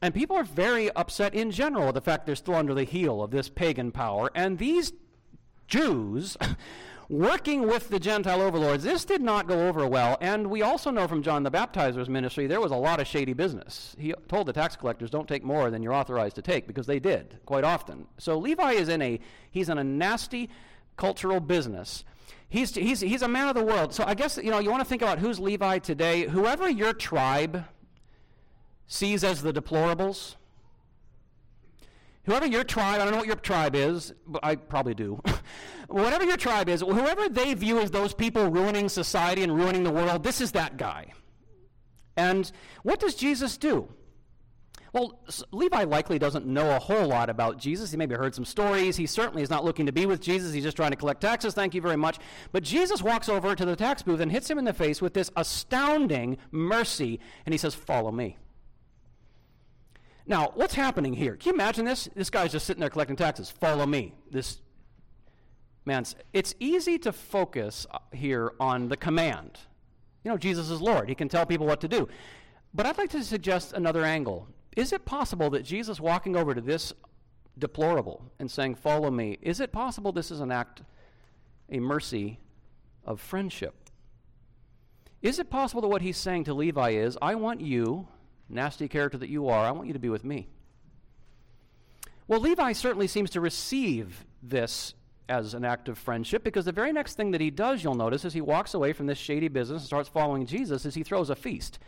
And 0.00 0.12
people 0.12 0.36
are 0.36 0.44
very 0.44 0.90
upset 0.90 1.32
in 1.32 1.52
general 1.52 1.86
with 1.86 1.94
the 1.94 2.00
fact 2.00 2.26
they're 2.26 2.34
still 2.34 2.56
under 2.56 2.74
the 2.74 2.84
heel 2.84 3.22
of 3.22 3.30
this 3.30 3.48
pagan 3.48 3.92
power. 3.92 4.30
And 4.34 4.58
these 4.58 4.92
Jews, 5.68 6.36
working 7.08 7.68
with 7.68 7.88
the 7.88 8.00
Gentile 8.00 8.42
overlords, 8.42 8.82
this 8.82 9.04
did 9.04 9.22
not 9.22 9.46
go 9.46 9.68
over 9.68 9.86
well. 9.86 10.18
And 10.20 10.48
we 10.48 10.62
also 10.62 10.90
know 10.90 11.06
from 11.06 11.22
John 11.22 11.44
the 11.44 11.52
Baptizer's 11.52 12.08
ministry 12.08 12.48
there 12.48 12.60
was 12.60 12.72
a 12.72 12.76
lot 12.76 13.00
of 13.00 13.06
shady 13.06 13.32
business. 13.32 13.94
He 13.96 14.12
told 14.28 14.48
the 14.48 14.52
tax 14.52 14.74
collectors, 14.74 15.08
don't 15.08 15.28
take 15.28 15.44
more 15.44 15.70
than 15.70 15.84
you're 15.84 15.94
authorized 15.94 16.34
to 16.36 16.42
take, 16.42 16.66
because 16.66 16.86
they 16.86 16.98
did 16.98 17.38
quite 17.46 17.64
often. 17.64 18.06
So 18.18 18.38
Levi 18.38 18.72
is 18.72 18.88
in 18.88 19.00
a, 19.02 19.20
he's 19.52 19.68
in 19.68 19.78
a 19.78 19.84
nasty 19.84 20.50
cultural 20.96 21.38
business. 21.38 22.04
He's, 22.52 22.74
he's, 22.74 23.00
he's 23.00 23.22
a 23.22 23.28
man 23.28 23.48
of 23.48 23.54
the 23.54 23.64
world. 23.64 23.94
So 23.94 24.04
I 24.06 24.12
guess, 24.12 24.36
you 24.36 24.50
know, 24.50 24.58
you 24.58 24.70
want 24.70 24.82
to 24.82 24.84
think 24.84 25.00
about 25.00 25.18
who's 25.18 25.40
Levi 25.40 25.78
today. 25.78 26.26
Whoever 26.26 26.68
your 26.68 26.92
tribe 26.92 27.64
sees 28.86 29.24
as 29.24 29.40
the 29.40 29.54
deplorables, 29.54 30.34
whoever 32.24 32.44
your 32.44 32.62
tribe, 32.62 33.00
I 33.00 33.04
don't 33.04 33.12
know 33.12 33.16
what 33.16 33.26
your 33.26 33.36
tribe 33.36 33.74
is, 33.74 34.12
but 34.26 34.44
I 34.44 34.56
probably 34.56 34.92
do. 34.92 35.22
Whatever 35.88 36.24
your 36.24 36.36
tribe 36.36 36.68
is, 36.68 36.82
whoever 36.82 37.26
they 37.30 37.54
view 37.54 37.80
as 37.80 37.90
those 37.90 38.12
people 38.12 38.50
ruining 38.50 38.90
society 38.90 39.42
and 39.42 39.56
ruining 39.56 39.82
the 39.82 39.90
world, 39.90 40.22
this 40.22 40.42
is 40.42 40.52
that 40.52 40.76
guy. 40.76 41.14
And 42.18 42.52
what 42.82 43.00
does 43.00 43.14
Jesus 43.14 43.56
do? 43.56 43.88
Well, 44.92 45.18
Levi 45.52 45.84
likely 45.84 46.18
doesn't 46.18 46.44
know 46.44 46.76
a 46.76 46.78
whole 46.78 47.06
lot 47.06 47.30
about 47.30 47.56
Jesus. 47.56 47.90
He 47.90 47.96
maybe 47.96 48.14
heard 48.14 48.34
some 48.34 48.44
stories. 48.44 48.94
He 48.94 49.06
certainly 49.06 49.42
is 49.42 49.48
not 49.48 49.64
looking 49.64 49.86
to 49.86 49.92
be 49.92 50.04
with 50.04 50.20
Jesus. 50.20 50.52
He's 50.52 50.64
just 50.64 50.76
trying 50.76 50.90
to 50.90 50.98
collect 50.98 51.22
taxes. 51.22 51.54
Thank 51.54 51.74
you 51.74 51.80
very 51.80 51.96
much. 51.96 52.18
But 52.52 52.62
Jesus 52.62 53.02
walks 53.02 53.30
over 53.30 53.54
to 53.54 53.64
the 53.64 53.74
tax 53.74 54.02
booth 54.02 54.20
and 54.20 54.30
hits 54.30 54.50
him 54.50 54.58
in 54.58 54.66
the 54.66 54.74
face 54.74 55.00
with 55.00 55.14
this 55.14 55.30
astounding 55.34 56.36
mercy, 56.50 57.20
and 57.46 57.54
he 57.54 57.58
says, 57.58 57.74
Follow 57.74 58.12
me. 58.12 58.36
Now, 60.26 60.52
what's 60.54 60.74
happening 60.74 61.14
here? 61.14 61.36
Can 61.36 61.50
you 61.50 61.54
imagine 61.54 61.86
this? 61.86 62.08
This 62.14 62.30
guy's 62.30 62.52
just 62.52 62.66
sitting 62.66 62.80
there 62.80 62.90
collecting 62.90 63.16
taxes. 63.16 63.50
Follow 63.50 63.86
me. 63.86 64.14
This 64.30 64.60
man, 65.86 66.04
it's 66.34 66.54
easy 66.60 66.98
to 66.98 67.12
focus 67.12 67.86
uh, 67.90 67.98
here 68.12 68.52
on 68.60 68.88
the 68.88 68.96
command. 68.96 69.58
You 70.22 70.30
know, 70.30 70.36
Jesus 70.36 70.68
is 70.68 70.80
Lord. 70.82 71.08
He 71.08 71.14
can 71.14 71.30
tell 71.30 71.46
people 71.46 71.66
what 71.66 71.80
to 71.80 71.88
do. 71.88 72.08
But 72.74 72.86
I'd 72.86 72.98
like 72.98 73.10
to 73.10 73.24
suggest 73.24 73.72
another 73.72 74.04
angle. 74.04 74.46
Is 74.76 74.92
it 74.92 75.04
possible 75.04 75.50
that 75.50 75.64
Jesus 75.64 76.00
walking 76.00 76.36
over 76.36 76.54
to 76.54 76.60
this 76.60 76.92
deplorable 77.58 78.24
and 78.38 78.50
saying, 78.50 78.76
Follow 78.76 79.10
me, 79.10 79.38
is 79.42 79.60
it 79.60 79.72
possible 79.72 80.12
this 80.12 80.30
is 80.30 80.40
an 80.40 80.50
act, 80.50 80.82
a 81.70 81.78
mercy 81.78 82.40
of 83.04 83.20
friendship? 83.20 83.74
Is 85.20 85.38
it 85.38 85.50
possible 85.50 85.82
that 85.82 85.88
what 85.88 86.02
he's 86.02 86.16
saying 86.16 86.44
to 86.44 86.54
Levi 86.54 86.90
is, 86.90 87.16
I 87.22 87.36
want 87.36 87.60
you, 87.60 88.08
nasty 88.48 88.88
character 88.88 89.18
that 89.18 89.28
you 89.28 89.48
are, 89.48 89.64
I 89.64 89.70
want 89.70 89.86
you 89.86 89.92
to 89.92 89.98
be 89.98 90.08
with 90.08 90.24
me? 90.24 90.48
Well, 92.26 92.40
Levi 92.40 92.72
certainly 92.72 93.06
seems 93.06 93.30
to 93.30 93.40
receive 93.40 94.24
this 94.42 94.94
as 95.28 95.54
an 95.54 95.64
act 95.64 95.88
of 95.88 95.98
friendship 95.98 96.42
because 96.42 96.64
the 96.64 96.72
very 96.72 96.92
next 96.92 97.14
thing 97.14 97.30
that 97.30 97.40
he 97.40 97.50
does, 97.50 97.84
you'll 97.84 97.94
notice, 97.94 98.24
as 98.24 98.34
he 98.34 98.40
walks 98.40 98.74
away 98.74 98.92
from 98.92 99.06
this 99.06 99.18
shady 99.18 99.48
business 99.48 99.82
and 99.82 99.86
starts 99.86 100.08
following 100.08 100.46
Jesus, 100.46 100.84
is 100.84 100.94
he 100.94 101.02
throws 101.02 101.30
a 101.30 101.36
feast. 101.36 101.78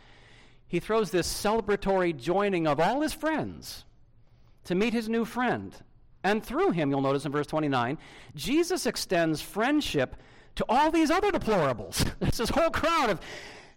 He 0.67 0.79
throws 0.79 1.11
this 1.11 1.31
celebratory 1.31 2.15
joining 2.15 2.67
of 2.67 2.79
all 2.79 3.01
his 3.01 3.13
friends 3.13 3.85
to 4.65 4.75
meet 4.75 4.93
his 4.93 5.07
new 5.07 5.25
friend. 5.25 5.75
And 6.23 6.43
through 6.43 6.71
him, 6.71 6.89
you'll 6.89 7.01
notice 7.01 7.25
in 7.25 7.31
verse 7.31 7.47
29, 7.47 7.97
Jesus 8.33 8.85
extends 8.85 9.41
friendship 9.41 10.15
to 10.55 10.65
all 10.67 10.89
these 10.89 11.11
other 11.11 11.31
deplorables. 11.31 12.09
There's 12.19 12.37
this 12.37 12.49
whole 12.49 12.71
crowd 12.71 13.11
of, 13.11 13.19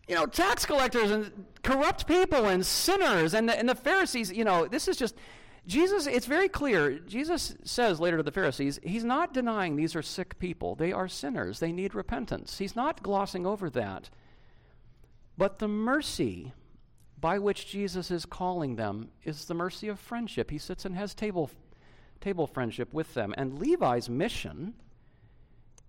you 0.09 0.14
know, 0.14 0.24
tax 0.24 0.64
collectors 0.64 1.11
and 1.11 1.44
corrupt 1.62 2.07
people 2.07 2.46
and 2.46 2.64
sinners 2.64 3.35
and 3.35 3.48
the, 3.48 3.59
and 3.59 3.68
the 3.68 3.74
Pharisees. 3.74 4.33
You 4.33 4.44
know, 4.44 4.66
this 4.66 4.88
is 4.88 4.96
just, 4.96 5.14
Jesus, 5.66 6.07
it's 6.07 6.24
very 6.24 6.48
clear. 6.48 6.98
Jesus 7.01 7.55
says 7.64 8.01
later 8.01 8.16
to 8.16 8.22
the 8.22 8.33
Pharisees, 8.33 8.81
he's 8.83 9.05
not 9.05 9.35
denying 9.35 9.77
these 9.77 9.94
are 9.94 10.03
sick 10.03 10.38
people. 10.38 10.74
They 10.74 10.92
are 10.92 11.09
sinners. 11.09 11.59
They 11.59 11.72
need 11.72 11.94
repentance. 11.94 12.57
He's 12.57 12.74
not 12.74 13.03
glossing 13.03 13.44
over 13.44 13.68
that. 13.70 14.09
But 15.37 15.59
the 15.59 15.68
mercy 15.68 16.55
by 17.20 17.38
which 17.38 17.66
Jesus 17.66 18.11
is 18.11 18.24
calling 18.24 18.76
them 18.76 19.09
is 19.24 19.44
the 19.44 19.54
mercy 19.54 19.88
of 19.88 19.98
friendship. 19.98 20.50
He 20.50 20.59
sits 20.59 20.85
and 20.85 20.94
has 20.94 21.14
table, 21.14 21.50
table 22.20 22.46
friendship 22.46 22.92
with 22.92 23.14
them. 23.14 23.35
And 23.37 23.59
Levi's 23.59 24.09
mission 24.09 24.74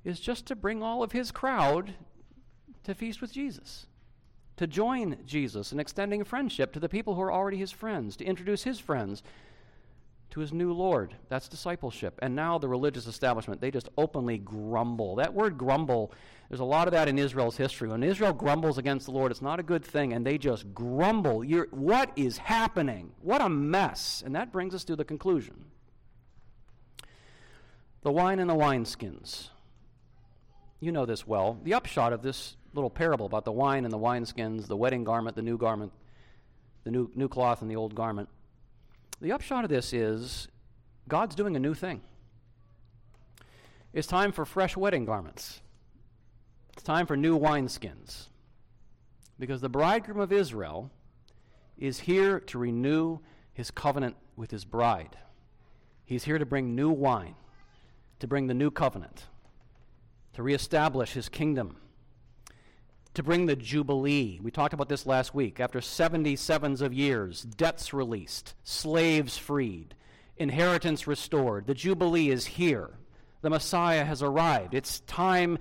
is 0.03 0.19
just 0.19 0.45
to 0.47 0.55
bring 0.55 0.81
all 0.81 1.03
of 1.03 1.11
his 1.11 1.31
crowd 1.31 1.93
to 2.83 2.95
feast 2.95 3.21
with 3.21 3.33
Jesus, 3.33 3.85
to 4.57 4.65
join 4.65 5.17
Jesus 5.25 5.71
in 5.71 5.79
extending 5.79 6.23
friendship 6.23 6.73
to 6.73 6.79
the 6.79 6.89
people 6.89 7.15
who 7.15 7.21
are 7.21 7.31
already 7.31 7.57
his 7.57 7.71
friends, 7.71 8.15
to 8.15 8.25
introduce 8.25 8.63
his 8.63 8.79
friends 8.79 9.21
to 10.31 10.39
his 10.39 10.53
new 10.53 10.71
Lord. 10.73 11.15
That's 11.27 11.47
discipleship. 11.47 12.17
And 12.21 12.35
now 12.35 12.57
the 12.57 12.67
religious 12.67 13.07
establishment, 13.07 13.61
they 13.61 13.71
just 13.71 13.89
openly 13.97 14.37
grumble. 14.37 15.15
That 15.15 15.33
word 15.33 15.57
grumble, 15.57 16.11
there's 16.49 16.59
a 16.59 16.65
lot 16.65 16.87
of 16.87 16.91
that 16.93 17.07
in 17.07 17.19
Israel's 17.19 17.57
history. 17.57 17.87
When 17.87 18.03
Israel 18.03 18.33
grumbles 18.33 18.77
against 18.77 19.05
the 19.05 19.11
Lord, 19.11 19.31
it's 19.31 19.41
not 19.41 19.59
a 19.59 19.63
good 19.63 19.85
thing, 19.85 20.13
and 20.13 20.25
they 20.25 20.37
just 20.37 20.73
grumble. 20.73 21.43
You're, 21.43 21.67
what 21.71 22.11
is 22.15 22.37
happening? 22.37 23.11
What 23.21 23.41
a 23.41 23.49
mess. 23.49 24.23
And 24.25 24.35
that 24.35 24.51
brings 24.51 24.73
us 24.73 24.83
to 24.85 24.95
the 24.95 25.05
conclusion 25.05 25.65
the 28.01 28.11
wine 28.11 28.39
and 28.39 28.49
the 28.49 28.55
wineskins. 28.55 29.49
You 30.79 30.91
know 30.91 31.05
this 31.05 31.27
well. 31.27 31.59
The 31.63 31.73
upshot 31.73 32.13
of 32.13 32.21
this 32.21 32.55
little 32.73 32.89
parable 32.89 33.25
about 33.25 33.45
the 33.45 33.51
wine 33.51 33.83
and 33.83 33.93
the 33.93 33.99
wineskins, 33.99 34.67
the 34.67 34.77
wedding 34.77 35.03
garment, 35.03 35.35
the 35.35 35.41
new 35.41 35.57
garment, 35.57 35.91
the 36.85 36.91
new, 36.91 37.11
new 37.13 37.27
cloth 37.27 37.61
and 37.61 37.69
the 37.69 37.75
old 37.75 37.93
garment 37.93 38.29
the 39.21 39.31
upshot 39.31 39.63
of 39.63 39.69
this 39.69 39.93
is 39.93 40.47
God's 41.07 41.35
doing 41.35 41.55
a 41.55 41.59
new 41.59 41.73
thing. 41.73 42.01
It's 43.93 44.07
time 44.07 44.31
for 44.31 44.45
fresh 44.45 44.77
wedding 44.77 45.05
garments. 45.05 45.61
It's 46.79 46.85
time 46.85 47.07
for 47.07 47.17
new 47.17 47.37
wineskins. 47.37 48.27
Because 49.37 49.59
the 49.59 49.67
bridegroom 49.67 50.21
of 50.21 50.31
Israel 50.31 50.89
is 51.77 51.99
here 51.99 52.39
to 52.39 52.57
renew 52.57 53.19
his 53.51 53.69
covenant 53.69 54.15
with 54.37 54.49
his 54.49 54.63
bride. 54.63 55.17
He's 56.05 56.23
here 56.23 56.37
to 56.37 56.45
bring 56.45 56.75
new 56.75 56.89
wine, 56.89 57.35
to 58.19 58.27
bring 58.27 58.47
the 58.47 58.53
new 58.53 58.71
covenant, 58.71 59.25
to 60.35 60.41
reestablish 60.41 61.11
his 61.11 61.27
kingdom 61.27 61.75
to 63.15 63.23
bring 63.23 63.47
the 63.47 63.57
Jubilee. 63.57 64.39
We 64.41 64.49
talked 64.49 64.73
about 64.73 64.87
this 64.87 65.05
last 65.05 65.35
week. 65.35 65.59
After 65.59 65.79
77s 65.79 66.79
of 66.79 66.93
years, 66.93 67.41
debts 67.41 67.93
released, 67.93 68.53
slaves 68.63 69.37
freed, 69.37 69.95
inheritance 70.37 71.07
restored. 71.07 71.67
The 71.67 71.73
Jubilee 71.73 72.29
is 72.29 72.45
here. 72.45 72.91
The 73.41 73.49
Messiah 73.49 74.05
has 74.05 74.23
arrived. 74.23 74.73
It's 74.73 75.01
time 75.01 75.59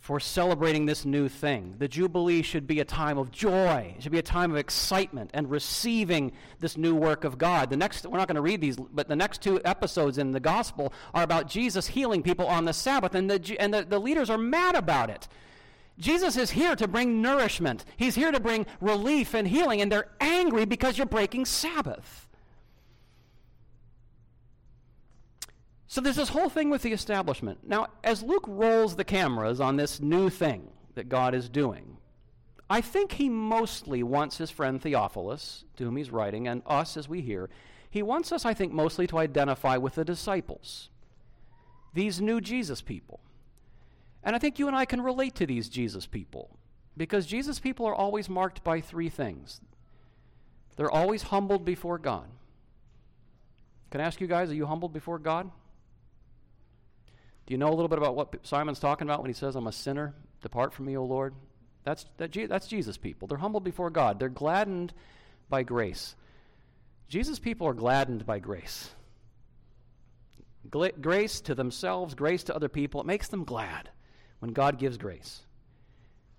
for 0.00 0.18
celebrating 0.18 0.86
this 0.86 1.04
new 1.04 1.28
thing. 1.28 1.74
The 1.78 1.86
Jubilee 1.86 2.40
should 2.40 2.66
be 2.66 2.80
a 2.80 2.84
time 2.86 3.18
of 3.18 3.30
joy. 3.30 3.94
It 3.96 4.02
should 4.02 4.12
be 4.12 4.18
a 4.18 4.22
time 4.22 4.50
of 4.50 4.56
excitement 4.56 5.30
and 5.34 5.50
receiving 5.50 6.32
this 6.58 6.78
new 6.78 6.94
work 6.94 7.24
of 7.24 7.36
God. 7.36 7.68
The 7.68 7.76
next 7.76 8.06
we're 8.06 8.16
not 8.16 8.26
going 8.26 8.36
to 8.36 8.40
read 8.40 8.62
these, 8.62 8.76
but 8.76 9.08
the 9.08 9.16
next 9.16 9.42
two 9.42 9.60
episodes 9.62 10.16
in 10.16 10.32
the 10.32 10.40
gospel 10.40 10.94
are 11.12 11.22
about 11.22 11.48
Jesus 11.48 11.86
healing 11.86 12.22
people 12.22 12.46
on 12.46 12.64
the 12.64 12.72
Sabbath, 12.72 13.14
and 13.14 13.30
the 13.30 13.60
and 13.60 13.74
the, 13.74 13.84
the 13.84 13.98
leaders 13.98 14.30
are 14.30 14.38
mad 14.38 14.74
about 14.74 15.10
it. 15.10 15.28
Jesus 15.98 16.38
is 16.38 16.50
here 16.50 16.74
to 16.76 16.88
bring 16.88 17.20
nourishment. 17.20 17.84
He's 17.98 18.14
here 18.14 18.32
to 18.32 18.40
bring 18.40 18.64
relief 18.80 19.34
and 19.34 19.46
healing, 19.46 19.82
and 19.82 19.92
they're 19.92 20.08
angry 20.18 20.64
because 20.64 20.96
you're 20.96 21.06
breaking 21.06 21.44
Sabbath. 21.44 22.26
So 25.90 26.00
there's 26.00 26.14
this 26.14 26.28
whole 26.28 26.48
thing 26.48 26.70
with 26.70 26.82
the 26.82 26.92
establishment. 26.92 27.66
Now, 27.66 27.88
as 28.04 28.22
Luke 28.22 28.44
rolls 28.46 28.94
the 28.94 29.02
cameras 29.02 29.60
on 29.60 29.76
this 29.76 29.98
new 29.98 30.30
thing 30.30 30.68
that 30.94 31.08
God 31.08 31.34
is 31.34 31.48
doing, 31.48 31.96
I 32.70 32.80
think 32.80 33.10
he 33.10 33.28
mostly 33.28 34.04
wants 34.04 34.38
his 34.38 34.52
friend 34.52 34.80
Theophilus, 34.80 35.64
to 35.76 35.84
whom 35.84 35.96
he's 35.96 36.12
writing, 36.12 36.46
and 36.46 36.62
us 36.64 36.96
as 36.96 37.08
we 37.08 37.22
hear, 37.22 37.50
he 37.90 38.04
wants 38.04 38.30
us, 38.30 38.44
I 38.44 38.54
think, 38.54 38.72
mostly 38.72 39.08
to 39.08 39.18
identify 39.18 39.78
with 39.78 39.96
the 39.96 40.04
disciples, 40.04 40.90
these 41.92 42.20
new 42.20 42.40
Jesus 42.40 42.80
people. 42.80 43.18
And 44.22 44.36
I 44.36 44.38
think 44.38 44.60
you 44.60 44.68
and 44.68 44.76
I 44.76 44.84
can 44.84 45.02
relate 45.02 45.34
to 45.34 45.46
these 45.46 45.68
Jesus 45.68 46.06
people 46.06 46.50
because 46.96 47.26
Jesus 47.26 47.58
people 47.58 47.84
are 47.86 47.96
always 47.96 48.28
marked 48.28 48.62
by 48.62 48.80
three 48.80 49.08
things. 49.08 49.60
They're 50.76 50.88
always 50.88 51.22
humbled 51.24 51.64
before 51.64 51.98
God. 51.98 52.28
Can 53.90 54.00
I 54.00 54.04
ask 54.04 54.20
you 54.20 54.28
guys, 54.28 54.50
are 54.50 54.54
you 54.54 54.66
humbled 54.66 54.92
before 54.92 55.18
God? 55.18 55.50
Do 57.50 57.54
you 57.54 57.58
know 57.58 57.70
a 57.70 57.74
little 57.74 57.88
bit 57.88 57.98
about 57.98 58.14
what 58.14 58.46
Simon's 58.46 58.78
talking 58.78 59.08
about 59.08 59.22
when 59.22 59.28
he 59.28 59.34
says, 59.34 59.56
I'm 59.56 59.66
a 59.66 59.72
sinner? 59.72 60.14
Depart 60.40 60.72
from 60.72 60.86
me, 60.86 60.96
O 60.96 61.04
Lord. 61.04 61.34
That's, 61.82 62.06
that, 62.18 62.32
that's 62.48 62.68
Jesus 62.68 62.96
people. 62.96 63.26
They're 63.26 63.38
humbled 63.38 63.64
before 63.64 63.90
God. 63.90 64.20
They're 64.20 64.28
gladdened 64.28 64.92
by 65.48 65.64
grace. 65.64 66.14
Jesus 67.08 67.40
people 67.40 67.66
are 67.66 67.74
gladdened 67.74 68.24
by 68.24 68.38
grace. 68.38 68.90
Grace 70.70 71.40
to 71.40 71.56
themselves, 71.56 72.14
grace 72.14 72.44
to 72.44 72.54
other 72.54 72.68
people, 72.68 73.00
it 73.00 73.06
makes 73.08 73.26
them 73.26 73.42
glad 73.42 73.90
when 74.38 74.52
God 74.52 74.78
gives 74.78 74.96
grace. 74.96 75.40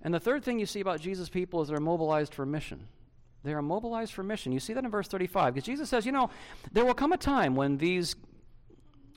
And 0.02 0.14
the 0.14 0.20
third 0.22 0.46
thing 0.46 0.60
you 0.60 0.66
see 0.66 0.80
about 0.80 1.02
Jesus' 1.02 1.28
people 1.28 1.62
is 1.62 1.68
they're 1.68 1.82
mobilized 1.82 2.34
for 2.34 2.46
mission. 2.46 2.88
They 3.44 3.52
are 3.52 3.62
mobilized 3.62 4.14
for 4.14 4.24
mission. 4.24 4.54
You 4.54 4.62
see 4.62 4.72
that 4.72 4.86
in 4.86 4.90
verse 4.90 5.10
35, 5.10 5.56
because 5.56 5.66
Jesus 5.66 5.90
says, 5.90 6.06
You 6.06 6.14
know, 6.14 6.30
there 6.72 6.86
will 6.86 6.94
come 6.94 7.12
a 7.12 7.18
time 7.18 7.58
when 7.58 7.78
these 7.78 8.16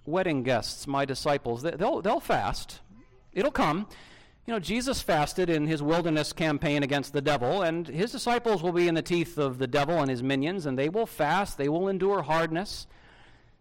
wedding 0.07 0.43
guests, 0.43 0.87
my 0.87 1.05
disciples, 1.05 1.63
they'll, 1.63 2.03
they'll 2.03 2.21
fast. 2.21 2.81
It'll 3.33 3.51
come. 3.51 3.87
You 4.47 4.53
know, 4.53 4.61
Jesus 4.61 5.01
fasted 5.01 5.49
in 5.49 5.67
his 5.67 5.83
wilderness 5.83 6.33
campaign 6.33 6.83
against 6.83 7.15
the 7.15 7.23
devil, 7.23 7.63
and 7.63 7.87
his 7.89 8.13
disciples 8.13 8.63
will 8.63 8.73
be 8.73 8.89
in 8.89 8.95
the 8.95 9.03
teeth 9.03 9.39
of 9.39 9.59
the 9.59 9.67
devil 9.67 10.01
and 10.01 10.11
his 10.11 10.23
minions, 10.23 10.67
and 10.67 10.79
they 10.79 10.91
will 10.91 11.07
fast. 11.07 11.57
They 11.57 11.69
will 11.69 11.89
endure 11.89 12.23
hardness. 12.23 12.87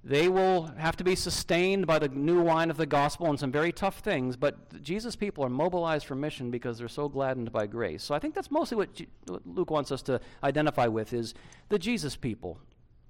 They 0.04 0.28
will 0.28 0.64
have 0.78 0.98
to 0.98 1.04
be 1.06 1.16
sustained 1.16 1.88
by 1.88 2.00
the 2.00 2.10
new 2.10 2.42
wine 2.42 2.70
of 2.70 2.76
the 2.76 2.86
gospel 2.86 3.28
and 3.28 3.40
some 3.40 3.54
very 3.54 3.72
tough 3.72 4.00
things, 4.00 4.36
but 4.36 4.82
Jesus' 4.82 5.16
people 5.16 5.46
are 5.46 5.50
mobilized 5.50 6.06
for 6.06 6.16
mission 6.16 6.52
because 6.52 6.78
they're 6.78 6.90
so 6.90 7.08
gladdened 7.08 7.54
by 7.54 7.68
grace. 7.68 8.04
So 8.04 8.14
I 8.14 8.20
think 8.20 8.36
that's 8.36 8.52
mostly 8.52 8.76
what, 8.76 8.94
G- 8.94 9.08
what 9.28 9.48
Luke 9.48 9.72
wants 9.72 9.94
us 9.94 10.02
to 10.04 10.20
identify 10.44 10.88
with 10.88 11.14
is 11.14 11.34
the 11.70 11.80
Jesus 11.80 12.18
people. 12.18 12.60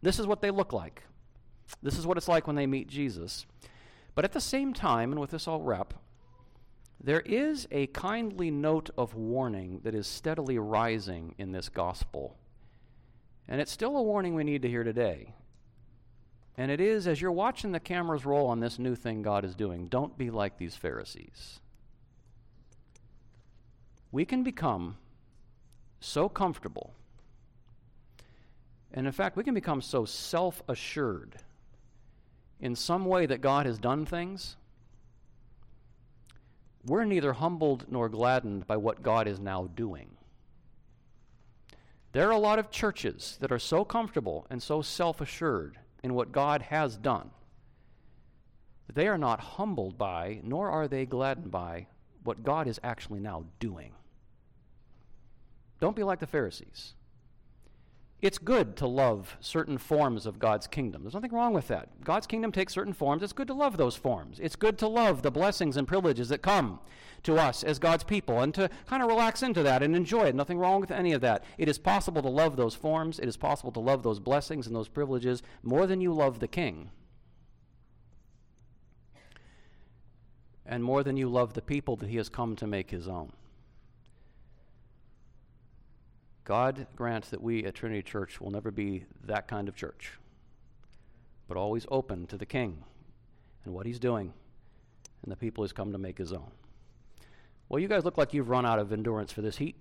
This 0.03 0.19
is 0.19 0.27
what 0.27 0.41
they 0.41 0.51
look 0.51 0.71
like. 0.71 1.01
This 1.81 1.97
is 1.97 2.05
what 2.05 2.17
it's 2.17 2.27
like 2.27 2.47
when 2.47 2.55
they 2.55 2.67
meet 2.67 2.87
Jesus. 2.87 3.45
But 4.15 4.25
at 4.25 4.33
the 4.33 4.41
same 4.41 4.73
time, 4.73 5.11
and 5.11 5.19
with 5.19 5.31
this 5.31 5.47
all 5.47 5.61
wrap, 5.61 5.93
there 7.03 7.21
is 7.21 7.67
a 7.71 7.87
kindly 7.87 8.49
note 8.49 8.89
of 8.97 9.15
warning 9.15 9.81
that 9.83 9.95
is 9.95 10.07
steadily 10.07 10.57
rising 10.57 11.35
in 11.37 11.51
this 11.51 11.67
gospel. 11.67 12.37
And 13.47 13.59
it's 13.59 13.71
still 13.71 13.97
a 13.97 14.01
warning 14.01 14.35
we 14.35 14.45
need 14.45 14.61
to 14.61 14.69
hear 14.69 14.83
today. 14.83 15.33
And 16.55 16.71
it 16.71 16.79
is 16.79 17.07
as 17.07 17.19
you're 17.19 17.31
watching 17.31 17.71
the 17.71 17.79
cameras 17.79 18.25
roll 18.25 18.47
on 18.47 18.59
this 18.59 18.79
new 18.79 18.95
thing 18.95 19.21
God 19.21 19.43
is 19.43 19.55
doing, 19.55 19.87
don't 19.87 20.17
be 20.17 20.29
like 20.29 20.57
these 20.57 20.75
Pharisees. 20.75 21.59
We 24.11 24.23
can 24.23 24.43
become 24.43 24.97
so 25.99 26.29
comfortable, 26.29 26.93
and 28.93 29.07
in 29.07 29.11
fact, 29.11 29.35
we 29.35 29.43
can 29.43 29.55
become 29.55 29.81
so 29.81 30.05
self 30.05 30.61
assured 30.67 31.37
in 32.63 32.77
some 32.77 33.03
way 33.03 33.25
that 33.25 33.41
God 33.41 33.65
has 33.65 33.77
done 33.77 34.05
things. 34.05 34.55
We're 36.85 37.03
neither 37.03 37.33
humbled 37.33 37.85
nor 37.89 38.07
gladdened 38.07 38.65
by 38.65 38.77
what 38.77 39.03
God 39.03 39.27
is 39.27 39.37
now 39.37 39.69
doing. 39.75 40.11
There 42.13 42.25
are 42.29 42.31
a 42.31 42.37
lot 42.37 42.59
of 42.59 42.71
churches 42.71 43.37
that 43.41 43.51
are 43.51 43.59
so 43.59 43.83
comfortable 43.83 44.47
and 44.49 44.63
so 44.63 44.81
self 44.81 45.19
assured 45.19 45.77
in 46.03 46.13
what 46.13 46.31
God 46.31 46.61
has 46.61 46.95
done. 46.95 47.31
That 48.87 48.95
they 48.95 49.09
are 49.09 49.17
not 49.17 49.41
humbled 49.41 49.97
by, 49.97 50.39
nor 50.41 50.69
are 50.69 50.87
they 50.87 51.05
gladdened 51.05 51.51
by, 51.51 51.87
what 52.23 52.43
God 52.43 52.67
is 52.67 52.79
actually 52.81 53.19
now 53.19 53.43
doing. 53.59 53.91
Don't 55.81 55.97
be 55.97 56.03
like 56.03 56.21
the 56.21 56.27
Pharisees. 56.27 56.93
It's 58.23 58.37
good 58.37 58.77
to 58.77 58.87
love 58.87 59.35
certain 59.41 59.77
forms 59.77 60.25
of 60.25 60.39
God's 60.39 60.65
kingdom. 60.65 61.03
There's 61.03 61.13
nothing 61.13 61.33
wrong 61.33 61.53
with 61.53 61.67
that. 61.67 61.89
God's 62.05 62.25
kingdom 62.25 62.53
takes 62.53 62.73
certain 62.73 62.93
forms. 62.93 63.21
It's 63.21 63.33
good 63.33 63.47
to 63.47 63.53
love 63.53 63.75
those 63.75 63.97
forms. 63.97 64.39
It's 64.39 64.55
good 64.55 64.77
to 64.77 64.87
love 64.87 65.23
the 65.23 65.29
blessings 65.29 65.75
and 65.75 65.85
privileges 65.85 66.29
that 66.29 66.41
come 66.41 66.79
to 67.23 67.35
us 67.35 67.65
as 67.65 67.79
God's 67.79 68.05
people 68.05 68.39
and 68.39 68.53
to 68.53 68.69
kind 68.87 69.03
of 69.03 69.09
relax 69.09 69.43
into 69.43 69.61
that 69.63 69.83
and 69.83 69.93
enjoy 69.93 70.23
it. 70.23 70.35
Nothing 70.35 70.57
wrong 70.57 70.79
with 70.79 70.89
any 70.89 71.11
of 71.11 71.19
that. 71.19 71.43
It 71.57 71.67
is 71.67 71.77
possible 71.77 72.21
to 72.21 72.29
love 72.29 72.55
those 72.55 72.75
forms. 72.75 73.19
It 73.19 73.27
is 73.27 73.35
possible 73.35 73.73
to 73.73 73.81
love 73.81 74.03
those 74.03 74.21
blessings 74.21 74.67
and 74.67 74.75
those 74.75 74.87
privileges 74.87 75.43
more 75.61 75.85
than 75.85 75.99
you 75.99 76.13
love 76.13 76.39
the 76.39 76.47
king. 76.47 76.91
And 80.65 80.81
more 80.81 81.03
than 81.03 81.17
you 81.17 81.27
love 81.27 81.55
the 81.55 81.61
people 81.61 81.97
that 81.97 82.07
he 82.07 82.15
has 82.15 82.29
come 82.29 82.55
to 82.55 82.67
make 82.67 82.89
his 82.89 83.05
own. 83.05 83.33
God 86.43 86.87
grants 86.95 87.29
that 87.29 87.41
we 87.41 87.63
at 87.65 87.75
Trinity 87.75 88.01
Church 88.01 88.41
will 88.41 88.51
never 88.51 88.71
be 88.71 89.05
that 89.25 89.47
kind 89.47 89.69
of 89.69 89.75
church, 89.75 90.11
but 91.47 91.57
always 91.57 91.85
open 91.89 92.27
to 92.27 92.37
the 92.37 92.45
King 92.45 92.83
and 93.63 93.73
what 93.73 93.85
he's 93.85 93.99
doing 93.99 94.33
and 95.21 95.31
the 95.31 95.37
people 95.37 95.63
he's 95.63 95.71
come 95.71 95.91
to 95.93 95.97
make 95.97 96.17
his 96.17 96.33
own. 96.33 96.51
Well, 97.69 97.79
you 97.79 97.87
guys 97.87 98.03
look 98.03 98.17
like 98.17 98.33
you've 98.33 98.49
run 98.49 98.65
out 98.65 98.79
of 98.79 98.91
endurance 98.91 99.31
for 99.31 99.41
this 99.41 99.57
heat. 99.57 99.75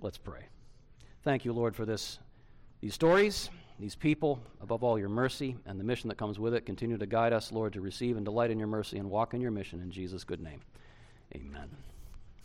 Let's 0.00 0.18
pray. 0.18 0.46
Thank 1.24 1.44
you, 1.44 1.52
Lord, 1.52 1.76
for 1.76 1.84
this, 1.84 2.18
these 2.80 2.94
stories, 2.94 3.50
these 3.78 3.94
people, 3.94 4.40
above 4.60 4.82
all, 4.82 4.98
your 4.98 5.08
mercy 5.08 5.56
and 5.66 5.78
the 5.78 5.84
mission 5.84 6.08
that 6.08 6.16
comes 6.16 6.38
with 6.38 6.54
it. 6.54 6.64
Continue 6.64 6.98
to 6.98 7.06
guide 7.06 7.32
us, 7.32 7.52
Lord, 7.52 7.72
to 7.74 7.80
receive 7.80 8.16
and 8.16 8.24
delight 8.24 8.50
in 8.50 8.58
your 8.58 8.68
mercy 8.68 8.98
and 8.98 9.10
walk 9.10 9.34
in 9.34 9.40
your 9.40 9.50
mission 9.50 9.80
in 9.80 9.90
Jesus' 9.90 10.24
good 10.24 10.40
name. 10.40 10.60
Amen. 11.34 11.68